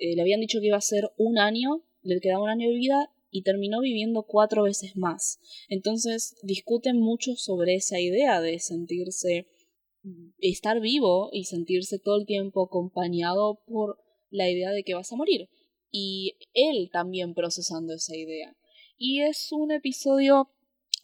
[0.00, 2.74] eh, le habían dicho que iba a ser un año, le quedaba un año de
[2.74, 5.38] vida y terminó viviendo cuatro veces más.
[5.68, 9.46] Entonces discuten mucho sobre esa idea de sentirse,
[10.38, 13.98] estar vivo y sentirse todo el tiempo acompañado por
[14.30, 15.48] la idea de que vas a morir.
[15.90, 18.56] Y él también procesando esa idea.
[18.96, 20.50] Y es un episodio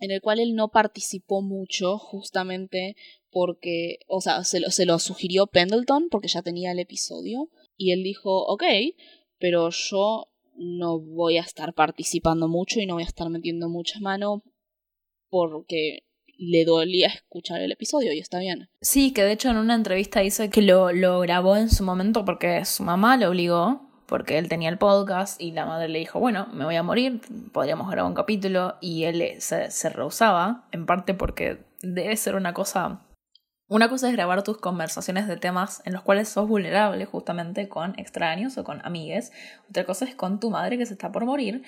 [0.01, 2.97] en el cual él no participó mucho, justamente
[3.31, 7.93] porque, o sea, se lo, se lo sugirió Pendleton porque ya tenía el episodio, Y
[7.93, 8.64] él dijo, ok,
[9.39, 14.00] pero yo no voy a estar participando mucho y no voy a estar metiendo mucha
[14.00, 14.42] mano
[15.28, 16.04] porque
[16.38, 18.68] le dolía escuchar el episodio y está bien.
[18.80, 22.24] Sí, que de hecho en una entrevista dice que lo, lo grabó en su momento
[22.24, 26.20] porque su mamá lo obligó, porque él tenía el podcast y la madre le dijo,
[26.20, 27.20] bueno, me voy a morir,
[27.52, 32.54] podríamos grabar un capítulo y él se, se rehusaba, en parte porque debe ser una
[32.54, 33.02] cosa...
[33.68, 37.98] Una cosa es grabar tus conversaciones de temas en los cuales sos vulnerable justamente con
[37.98, 39.32] extraños o con amigues.
[39.68, 41.64] Otra cosa es con tu madre que se está por morir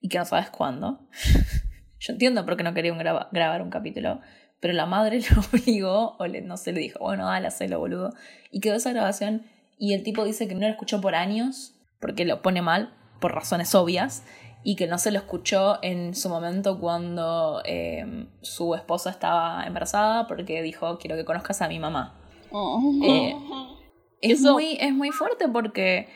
[0.00, 1.00] y que no sabes cuándo.
[2.00, 2.94] Yo entiendo por qué no quería
[3.30, 4.20] grabar un capítulo,
[4.60, 8.14] pero la madre lo obligó o le, no se le dijo, bueno, dale, hacelo, boludo.
[8.50, 9.44] Y quedó esa grabación
[9.76, 13.34] y el tipo dice que no la escuchó por años porque lo pone mal, por
[13.34, 14.24] razones obvias,
[14.64, 20.26] y que no se lo escuchó en su momento cuando eh, su esposa estaba embarazada
[20.26, 22.14] porque dijo, quiero que conozcas a mi mamá.
[22.50, 22.80] Oh.
[23.04, 23.34] Eh,
[24.20, 26.08] es, muy, es muy fuerte porque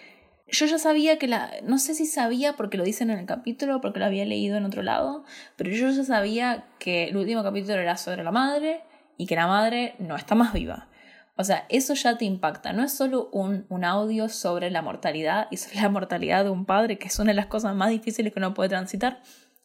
[0.48, 3.80] yo ya sabía que la, no sé si sabía porque lo dicen en el capítulo,
[3.80, 5.24] porque lo había leído en otro lado,
[5.56, 8.82] pero yo ya sabía que el último capítulo era sobre la madre
[9.18, 10.88] y que la madre no está más viva.
[11.36, 12.72] O sea, eso ya te impacta.
[12.72, 16.64] No es solo un, un, audio sobre la mortalidad y sobre la mortalidad de un
[16.64, 19.22] padre, que es una de las cosas más difíciles que uno puede transitar,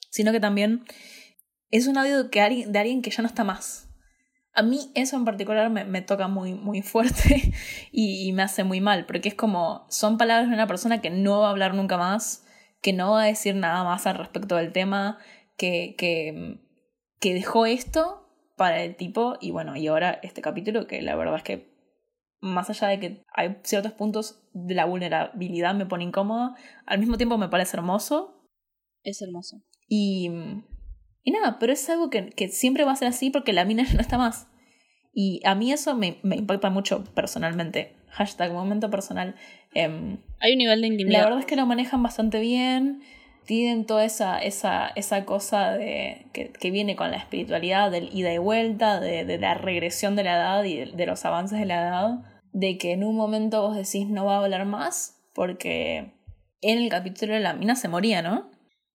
[0.09, 0.83] sino que también
[1.69, 3.87] es un audio que de alguien que ya no está más.
[4.53, 7.53] A mí eso en particular me, me toca muy, muy fuerte
[7.91, 11.09] y, y, me hace muy mal, porque es como, son palabras de una persona que
[11.09, 12.45] no va a hablar nunca más,
[12.81, 15.19] que no va a decir nada más al respecto del tema,
[15.55, 16.59] que, que,
[17.21, 18.20] que dejó esto
[18.61, 21.73] para el tipo y bueno, y ahora este capítulo que la verdad es que
[22.41, 26.53] más allá de que hay ciertos puntos de la vulnerabilidad me pone incómoda,
[26.85, 28.47] al mismo tiempo me parece hermoso.
[29.01, 29.63] Es hermoso.
[29.87, 30.29] Y,
[31.23, 33.83] y nada, pero es algo que, que siempre va a ser así porque la mina
[33.87, 34.45] ya no está más.
[35.11, 37.95] Y a mí eso me, me impacta mucho personalmente.
[38.09, 39.33] Hashtag momento personal.
[39.73, 41.17] Eh, Hay un nivel de intimidad.
[41.17, 43.01] La verdad es que lo manejan bastante bien
[43.45, 48.33] tienen toda esa, esa, esa cosa de, que, que, viene con la espiritualidad del ida
[48.33, 51.65] y vuelta, de, de la regresión de la edad y de, de, los avances de
[51.65, 52.19] la edad,
[52.53, 56.13] de que en un momento vos decís no va a hablar más, porque
[56.61, 58.49] en el capítulo de la mina se moría, ¿no?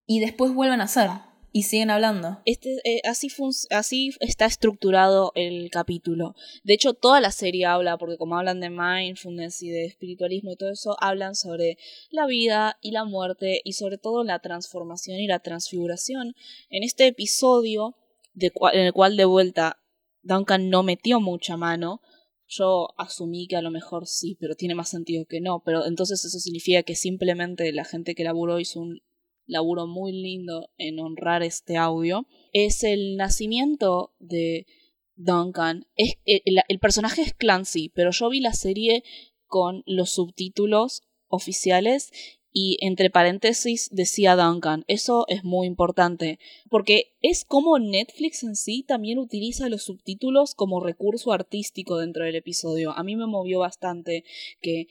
[0.06, 1.10] Y después vuelven a hacer.
[1.56, 2.42] Y siguen hablando.
[2.44, 3.28] Este, eh, así,
[3.70, 6.34] así está estructurado el capítulo.
[6.64, 10.56] De hecho, toda la serie habla, porque como hablan de mindfulness y de espiritualismo y
[10.56, 11.78] todo eso, hablan sobre
[12.10, 16.34] la vida y la muerte y sobre todo la transformación y la transfiguración.
[16.68, 17.96] En este episodio,
[18.34, 19.78] de en el cual de vuelta
[20.20, 22.02] Duncan no metió mucha mano,
[22.46, 25.62] yo asumí que a lo mejor sí, pero tiene más sentido que no.
[25.64, 29.00] Pero entonces eso significa que simplemente la gente que laburó hizo un
[29.46, 34.66] laburo muy lindo en honrar este audio, es el nacimiento de
[35.14, 35.86] Duncan.
[35.96, 39.02] Es, eh, el, el, personaje es Clancy, pero yo vi la serie
[39.46, 42.10] con los subtítulos oficiales
[42.58, 44.84] y entre paréntesis decía Duncan.
[44.88, 46.38] Eso es muy importante,
[46.70, 52.34] porque es como Netflix en sí también utiliza los subtítulos como recurso artístico dentro del
[52.34, 52.92] episodio.
[52.92, 54.24] A mí me movió bastante
[54.62, 54.86] que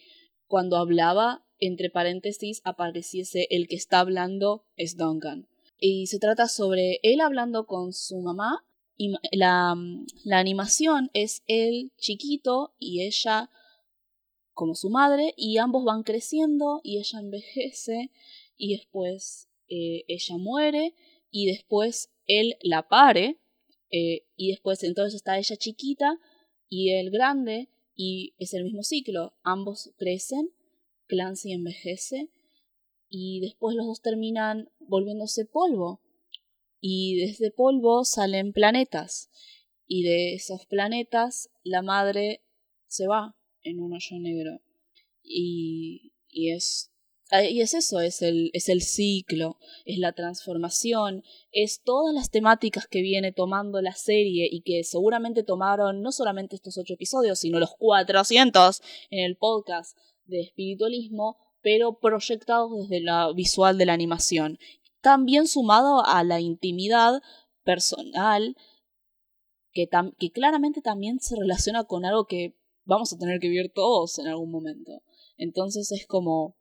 [0.47, 5.47] cuando hablaba entre paréntesis apareciese el que está hablando es Duncan.
[5.80, 8.66] Y se trata sobre él hablando con su mamá
[8.97, 9.76] y la,
[10.24, 13.49] la animación es él chiquito y ella
[14.53, 18.12] como su madre y ambos van creciendo y ella envejece
[18.58, 20.95] y después eh, ella muere
[21.30, 23.38] y después él la pare
[23.91, 26.20] eh, y después entonces está ella chiquita
[26.70, 30.51] y él grande y es el mismo ciclo, ambos crecen
[31.08, 32.30] Clancy envejece
[33.10, 36.01] y después los dos terminan volviéndose polvo.
[36.80, 39.30] Y desde polvo salen planetas.
[39.88, 42.43] Y de esos planetas la madre
[42.88, 44.62] se va en un hoyo negro.
[45.24, 46.91] Y, y es
[47.32, 52.88] y es eso, es el, es el ciclo, es la transformación, es todas las temáticas
[52.88, 57.60] que viene tomando la serie y que seguramente tomaron no solamente estos ocho episodios, sino
[57.60, 64.59] los 400 en el podcast de espiritualismo, pero proyectados desde la visual de la animación.
[65.01, 67.21] También sumado a la intimidad
[67.63, 68.55] personal,
[69.71, 72.55] que, que claramente también se relaciona con algo que
[72.86, 75.01] vamos a tener que vivir todos en algún momento.
[75.38, 76.55] Entonces es como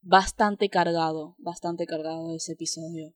[0.00, 3.14] bastante cargado, bastante cargado ese episodio.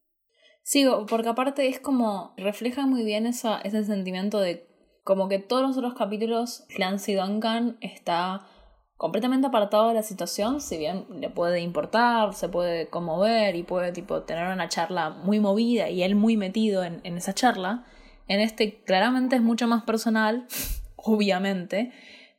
[0.63, 4.67] Sí, porque aparte es como refleja muy bien esa, ese sentimiento de
[5.05, 8.49] como que todos los otros capítulos Clancy Duncan está
[8.97, 13.93] completamente apartado de la situación, si bien le puede importar, se puede conmover y puede
[13.93, 17.85] tipo tener una charla muy movida y él muy metido en, en esa charla,
[18.29, 20.47] en este claramente es mucho más personal,
[20.97, 21.93] obviamente,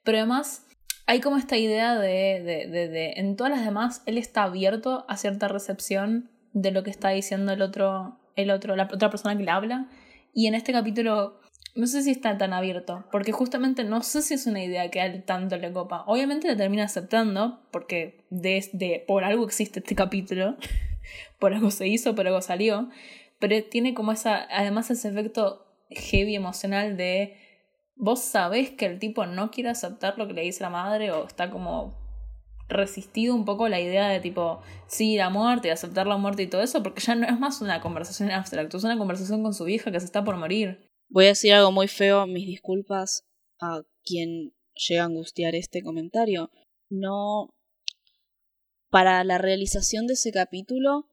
[0.03, 0.65] pero además
[1.05, 5.05] hay como esta idea de, de, de, de, en todas las demás, él está abierto
[5.07, 9.37] a cierta recepción de lo que está diciendo el otro, el otro, la otra persona
[9.37, 9.87] que le habla.
[10.33, 11.39] Y en este capítulo,
[11.75, 15.01] no sé si está tan abierto, porque justamente no sé si es una idea que
[15.01, 16.03] a él tanto le copa.
[16.07, 20.57] Obviamente le termina aceptando, porque desde, por algo existe este capítulo,
[21.39, 22.89] por algo se hizo, por algo salió,
[23.39, 27.37] pero tiene como esa, además ese efecto heavy emocional de
[27.95, 31.25] vos sabés que el tipo no quiere aceptar lo que le dice la madre o
[31.25, 31.95] está como
[32.69, 36.61] resistido un poco la idea de tipo, sí, la muerte aceptar la muerte y todo
[36.61, 39.91] eso, porque ya no es más una conversación abstracta, es una conversación con su hija
[39.91, 40.86] que se está por morir.
[41.09, 43.25] Voy a decir algo muy feo, mis disculpas
[43.59, 46.51] a quien llega a angustiar este comentario.
[46.89, 47.53] No.
[48.89, 51.09] Para la realización de ese capítulo,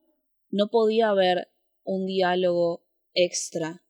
[0.50, 1.48] no podía haber
[1.84, 2.84] un diálogo
[3.14, 3.84] extra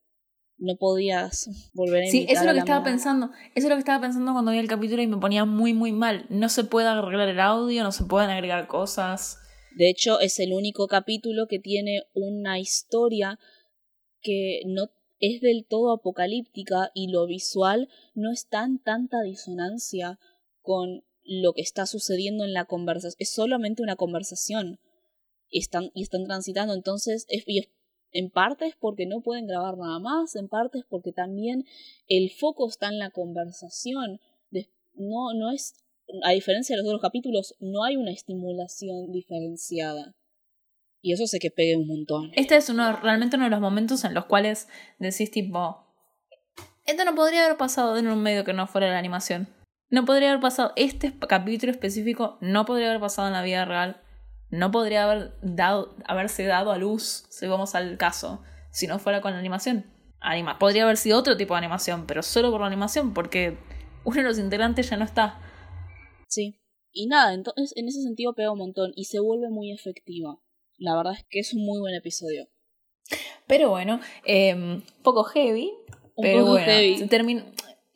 [0.58, 3.30] no podías volver a Sí, eso es lo que estaba pensando.
[3.54, 5.92] Eso es lo que estaba pensando cuando vi el capítulo y me ponía muy, muy
[5.92, 6.26] mal.
[6.30, 9.38] No se puede arreglar el audio, no se pueden agregar cosas.
[9.76, 13.38] De hecho, es el único capítulo que tiene una historia
[14.20, 14.86] que no
[15.20, 20.18] es del todo apocalíptica y lo visual no está en tanta disonancia
[20.60, 23.16] con lo que está sucediendo en la conversación.
[23.18, 24.78] Es solamente una conversación.
[25.48, 26.74] Y están, y están transitando.
[26.74, 27.44] Entonces, es,
[28.10, 31.64] en parte es porque no pueden grabar nada más, en parte es porque también
[32.08, 34.20] el foco está en la conversación.
[34.96, 35.74] No, no es,
[36.22, 40.14] a diferencia de los otros capítulos, no hay una estimulación diferenciada.
[41.04, 42.30] Y eso sé que pegue un montón.
[42.34, 45.84] Este es uno, realmente uno de los momentos en los cuales decís tipo,
[46.86, 49.48] esto no podría haber pasado en un medio que no fuera la animación.
[49.90, 54.00] No podría haber pasado, este capítulo específico no podría haber pasado en la vida real
[54.54, 59.20] no podría haber dado, haberse dado a luz, si vamos al caso, si no fuera
[59.20, 59.86] con la animación.
[60.20, 63.58] Anima podría haber sido otro tipo de animación, pero solo por la animación, porque
[64.04, 65.40] uno de los integrantes ya no está.
[66.28, 66.60] Sí.
[66.92, 70.38] Y nada, entonces en ese sentido pega un montón y se vuelve muy efectiva.
[70.78, 72.48] La verdad es que es un muy buen episodio.
[73.46, 75.72] Pero bueno, eh, poco heavy.
[76.16, 77.06] pero bueno, heavy.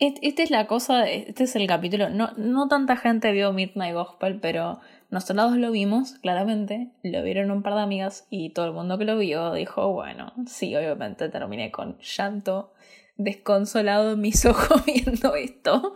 [0.01, 2.09] Esta es la cosa, este es el capítulo.
[2.09, 4.79] No, no tanta gente vio Midnight Gospel, pero
[5.11, 6.93] nosotros lo vimos, claramente.
[7.03, 10.33] Lo vieron un par de amigas y todo el mundo que lo vio dijo, bueno,
[10.47, 12.75] sí, obviamente terminé con llanto
[13.17, 15.95] desconsolado en mis ojos viendo esto.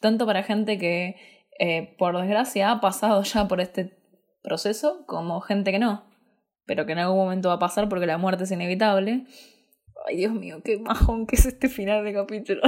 [0.00, 1.14] Tanto para gente que,
[1.60, 3.99] eh, por desgracia, ha pasado ya por este
[4.42, 6.04] proceso, como gente que no.
[6.66, 9.26] Pero que en algún momento va a pasar porque la muerte es inevitable.
[10.06, 12.62] Ay, Dios mío, qué majón que es este final de capítulo.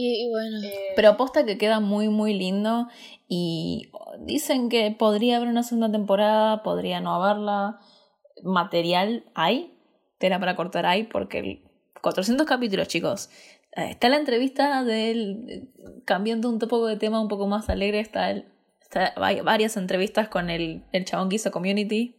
[0.00, 0.62] Y, bueno.
[0.62, 2.86] Eh, pero aposta que queda muy, muy lindo.
[3.26, 3.90] Y
[4.20, 7.80] dicen que podría haber una segunda temporada, podría no haberla.
[8.44, 9.76] Material hay,
[10.18, 11.64] tela para cortar hay, porque
[12.00, 13.28] 400 capítulos, chicos.
[13.76, 15.68] Eh, está la entrevista del.
[16.04, 18.44] Cambiando un poco de tema un poco más alegre, está, el,
[19.16, 22.16] hay varias entrevistas con el, el chabón que hizo Community.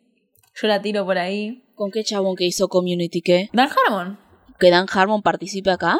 [0.55, 1.63] Yo la tiro por ahí.
[1.75, 3.49] ¿Con qué chabón que hizo Community qué?
[3.53, 4.19] Dan Harmon.
[4.59, 5.97] ¿Que Dan Harmon participe acá?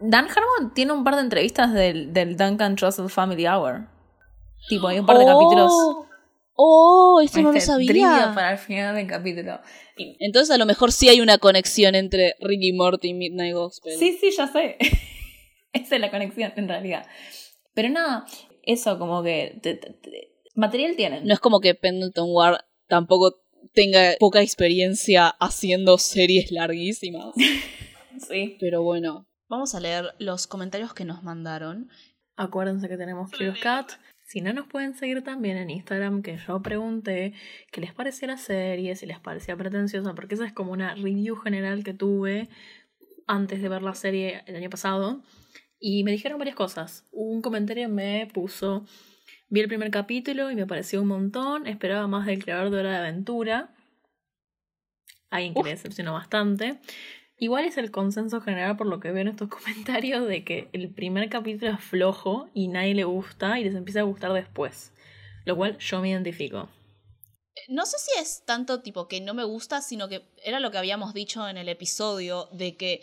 [0.00, 3.88] Dan Harmon tiene un par de entrevistas del, del Duncan Trussell Family Hour.
[4.68, 5.72] Tipo, hay un par de capítulos.
[6.54, 8.32] Oh, eso no lo este, sabía.
[8.34, 9.60] para el final del capítulo.
[9.96, 13.94] Entonces a lo mejor sí hay una conexión entre Ricky Morty y Midnight Gospel.
[13.98, 14.76] Sí, sí, ya sé.
[15.72, 17.06] Esa es la conexión en realidad.
[17.74, 18.26] Pero nada,
[18.62, 19.60] eso como que
[20.54, 21.26] material tienen.
[21.26, 23.40] No es como que Pendleton Ward tampoco
[23.72, 27.34] tenga poca experiencia haciendo series larguísimas.
[28.28, 28.56] sí.
[28.60, 31.90] Pero bueno, Vamos a leer los comentarios que nos mandaron.
[32.36, 33.30] Acuérdense que tenemos
[33.62, 33.92] Cat.
[34.22, 37.34] Si no nos pueden seguir también en Instagram, que yo pregunté
[37.70, 41.36] qué les parecía la serie, si les parecía pretenciosa, porque esa es como una review
[41.36, 42.48] general que tuve
[43.26, 45.20] antes de ver la serie el año pasado.
[45.84, 47.04] Y me dijeron varias cosas.
[47.10, 48.86] Un comentario me puso,
[49.48, 52.90] vi el primer capítulo y me pareció un montón, esperaba más del creador de Hora
[52.92, 53.74] de Aventura.
[55.28, 56.78] Alguien que me decepcionó bastante.
[57.36, 60.88] Igual es el consenso general por lo que veo en estos comentarios de que el
[60.88, 64.92] primer capítulo es flojo y nadie le gusta y les empieza a gustar después.
[65.44, 66.68] Lo cual yo me identifico.
[67.68, 70.78] No sé si es tanto tipo que no me gusta, sino que era lo que
[70.78, 73.02] habíamos dicho en el episodio de que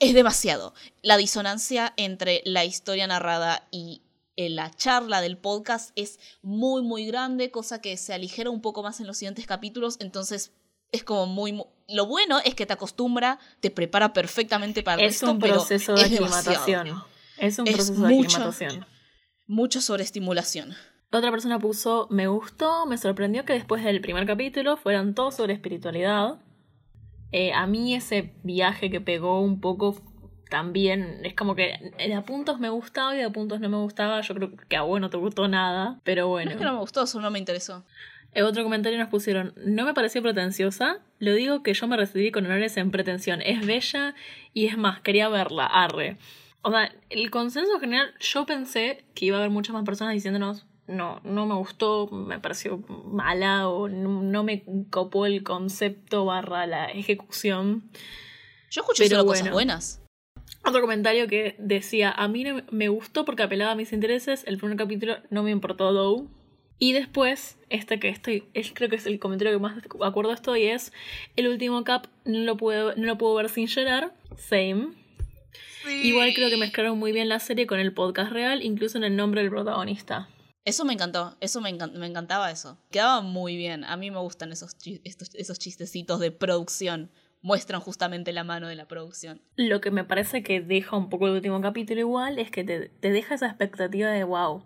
[0.00, 0.74] es demasiado.
[1.02, 4.02] La disonancia entre la historia narrada y
[4.36, 8.82] eh, la charla del podcast es muy muy grande, cosa que se aligera un poco
[8.82, 10.52] más en los siguientes capítulos, entonces
[10.90, 15.38] es como muy, Lo bueno es que te acostumbra, te prepara perfectamente para es un
[15.38, 17.02] proceso de aclimatación.
[17.38, 18.86] Es un proceso de aclimatación.
[19.46, 20.74] Mucho sobreestimulación.
[21.12, 25.54] Otra persona puso, me gustó, me sorprendió que después del primer capítulo fueran todos sobre
[25.54, 26.38] espiritualidad.
[27.32, 30.00] Eh, a mí ese viaje que pegó un poco
[30.48, 33.76] también es como que de a puntos me gustaba y de a puntos no me
[33.76, 34.20] gustaba.
[34.20, 36.46] Yo creo que a vos no te gustó nada, pero bueno.
[36.46, 37.84] No es que no me gustó, solo no me interesó.
[38.32, 42.30] En otro comentario nos pusieron, no me pareció pretenciosa, lo digo que yo me recibí
[42.30, 44.14] con honores en pretensión, es bella
[44.54, 46.16] y es más, quería verla, arre.
[46.62, 50.66] O sea, el consenso general, yo pensé que iba a haber muchas más personas diciéndonos,
[50.90, 56.86] no, no me gustó, me pareció mala o no, me copó el concepto barra la
[56.86, 57.90] ejecución.
[58.70, 60.02] Yo escuché solo cosas buenas.
[60.64, 64.76] Otro comentario que decía, a mí me gustó porque apelaba a mis intereses, el primer
[64.76, 66.28] capítulo no me importó Dow.
[66.78, 70.64] Y después, este que estoy, es, creo que es el comentario que más acuerdo estoy,
[70.64, 70.92] es
[71.36, 74.14] el último cap no lo puedo, no lo puedo ver sin llorar.
[74.36, 74.88] Same.
[76.02, 79.16] Igual creo que mezclaron muy bien la serie con el podcast real, incluso en el
[79.16, 80.28] nombre del protagonista.
[80.64, 82.78] Eso me encantó, eso me, me encantaba eso.
[82.90, 83.84] Quedaba muy bien.
[83.84, 87.10] A mí me gustan esos, estos, esos chistecitos de producción.
[87.42, 89.40] Muestran justamente la mano de la producción.
[89.56, 92.90] Lo que me parece que deja un poco el último capítulo igual es que te,
[92.90, 94.62] te deja esa expectativa de wow,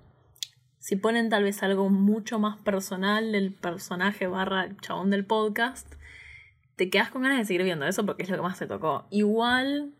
[0.84, 5.94] si ponen tal vez algo mucho más personal del personaje barra el chabón del podcast,
[6.76, 9.06] te quedas con ganas de seguir viendo eso porque es lo que más te tocó.
[9.10, 9.94] Igual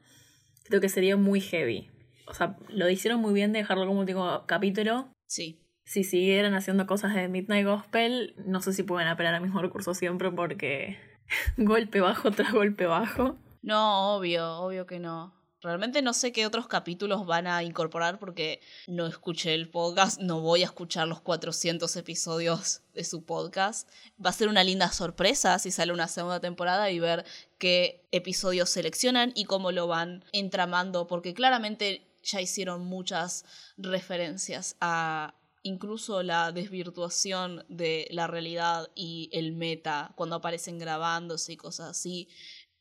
[0.65, 1.91] creo que sería muy heavy.
[2.27, 5.09] O sea, lo hicieron muy bien de dejarlo como último capítulo.
[5.27, 5.64] Sí.
[5.85, 9.95] Si siguieran haciendo cosas de Midnight Gospel, no sé si pueden apelar al mismo recurso
[9.95, 10.99] siempre porque
[11.57, 13.37] golpe bajo tras golpe bajo.
[13.63, 15.35] No, obvio, obvio que no.
[15.65, 20.43] Realmente no sé qué otros capítulos van a incorporar porque no escuché el podcast, no
[20.43, 23.89] voy a escuchar los 400 episodios de su podcast.
[24.23, 27.25] Va a ser una linda sorpresa si sale una segunda temporada y ver
[27.57, 33.47] qué episodios seleccionan y cómo lo van entramando, porque claramente ya hicieron muchas
[33.79, 35.35] referencias a
[35.65, 42.29] incluso la desvirtuación de la realidad y el meta cuando aparecen grabándose y cosas así,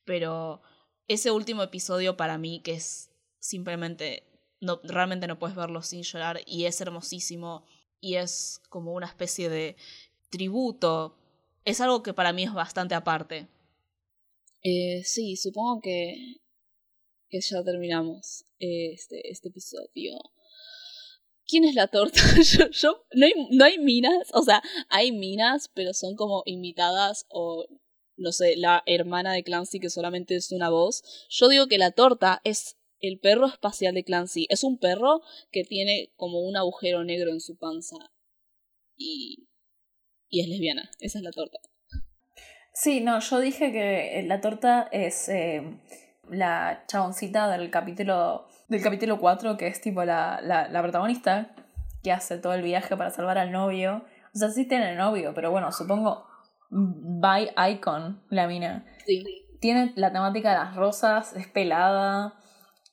[0.04, 0.62] pero
[1.08, 3.10] ese último episodio para mí, que es
[3.40, 4.24] simplemente,
[4.60, 7.66] no, realmente no puedes verlo sin llorar y es hermosísimo
[8.02, 9.78] y es como una especie de
[10.30, 11.18] tributo,
[11.64, 13.48] es algo que para mí es bastante aparte.
[14.62, 16.16] Eh, sí, supongo que,
[17.30, 20.20] que ya terminamos este, este episodio.
[21.48, 22.20] ¿Quién es la torta?
[22.58, 27.26] yo, yo no, hay, no hay minas, o sea, hay minas, pero son como imitadas
[27.30, 27.66] o
[28.16, 31.04] no sé, la hermana de Clancy que solamente es una voz.
[31.30, 34.48] Yo digo que la torta es el perro espacial de Clancy.
[34.50, 35.22] Es un perro
[35.52, 37.98] que tiene como un agujero negro en su panza.
[38.96, 39.50] Y,
[40.30, 40.90] y es lesbiana.
[41.00, 41.60] Esa es la torta.
[42.74, 45.62] Sí, no, yo dije que la torta es eh,
[46.30, 51.52] la chaboncita del capítulo del capítulo 4, que es tipo la, la, la protagonista,
[52.04, 54.04] que hace todo el viaje para salvar al novio.
[54.34, 56.28] O sea, sí tiene novio, pero bueno, supongo
[56.70, 58.86] by icon, la mina.
[59.06, 59.24] Sí.
[59.60, 62.34] Tiene la temática de las rosas, es pelada,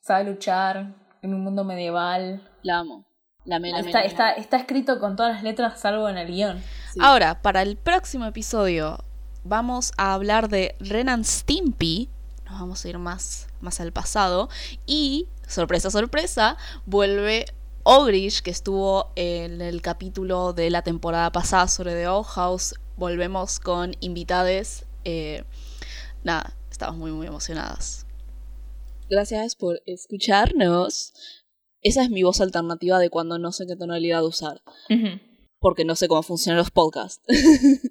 [0.02, 2.48] sabe luchar en un mundo medieval.
[2.62, 3.06] La amo.
[3.46, 6.62] La mena, está, está, está, escrito con todas las letras salvo en el guion.
[7.00, 8.98] Ahora, para el próximo episodio
[9.44, 12.10] vamos a hablar de Renan Stimpy.
[12.44, 14.50] Nos vamos a ir más, más al pasado.
[14.86, 17.46] Y, sorpresa, sorpresa, vuelve
[17.82, 23.59] Ogrish, que estuvo en el capítulo de la temporada pasada sobre The Old House volvemos
[23.59, 24.84] con invitades.
[25.05, 25.42] Eh,
[26.22, 28.07] nada, estamos muy, muy emocionadas.
[29.09, 31.14] Gracias por escucharnos.
[31.80, 34.61] Esa es mi voz alternativa de cuando no sé qué tonalidad usar.
[35.59, 37.24] Porque no sé cómo funcionan los podcasts.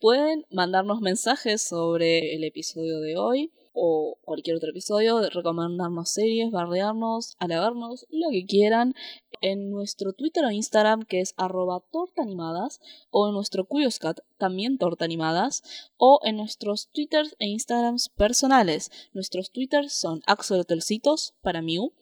[0.00, 7.36] Pueden mandarnos mensajes sobre el episodio de hoy o cualquier otro episodio, recomendarnos series, bardearnos,
[7.38, 8.94] halagarnos, lo que quieran,
[9.40, 15.62] en nuestro Twitter o Instagram que es arroba tortaanimadas, o en nuestro Curioscat también tortaanimadas,
[15.96, 18.90] o en nuestros Twitters e Instagrams personales.
[19.12, 21.92] Nuestros Twitters son axolotelcitos para Miu,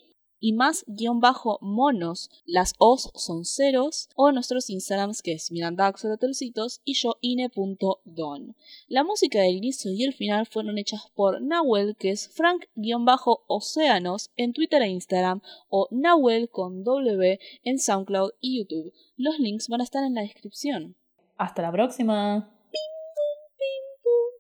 [0.42, 2.28] y más guion bajo monos.
[2.44, 8.56] Las O's son ceros o nuestros Instagrams que es mirandaxolotelcitos y yo ine.don.
[8.88, 14.52] La música del inicio y el final fueron hechas por Nahuel que es frank-océanos en
[14.52, 18.92] Twitter e Instagram o Nahuel con W en SoundCloud y YouTube.
[19.16, 20.96] Los links van a estar en la descripción.
[21.36, 22.50] Hasta la próxima.
[22.70, 22.80] Pim,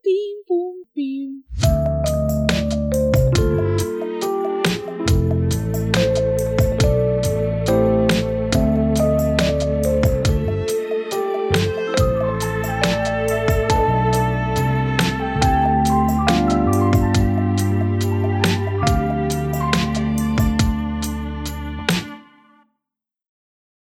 [0.02, 0.42] pim,
[0.92, 1.44] pim,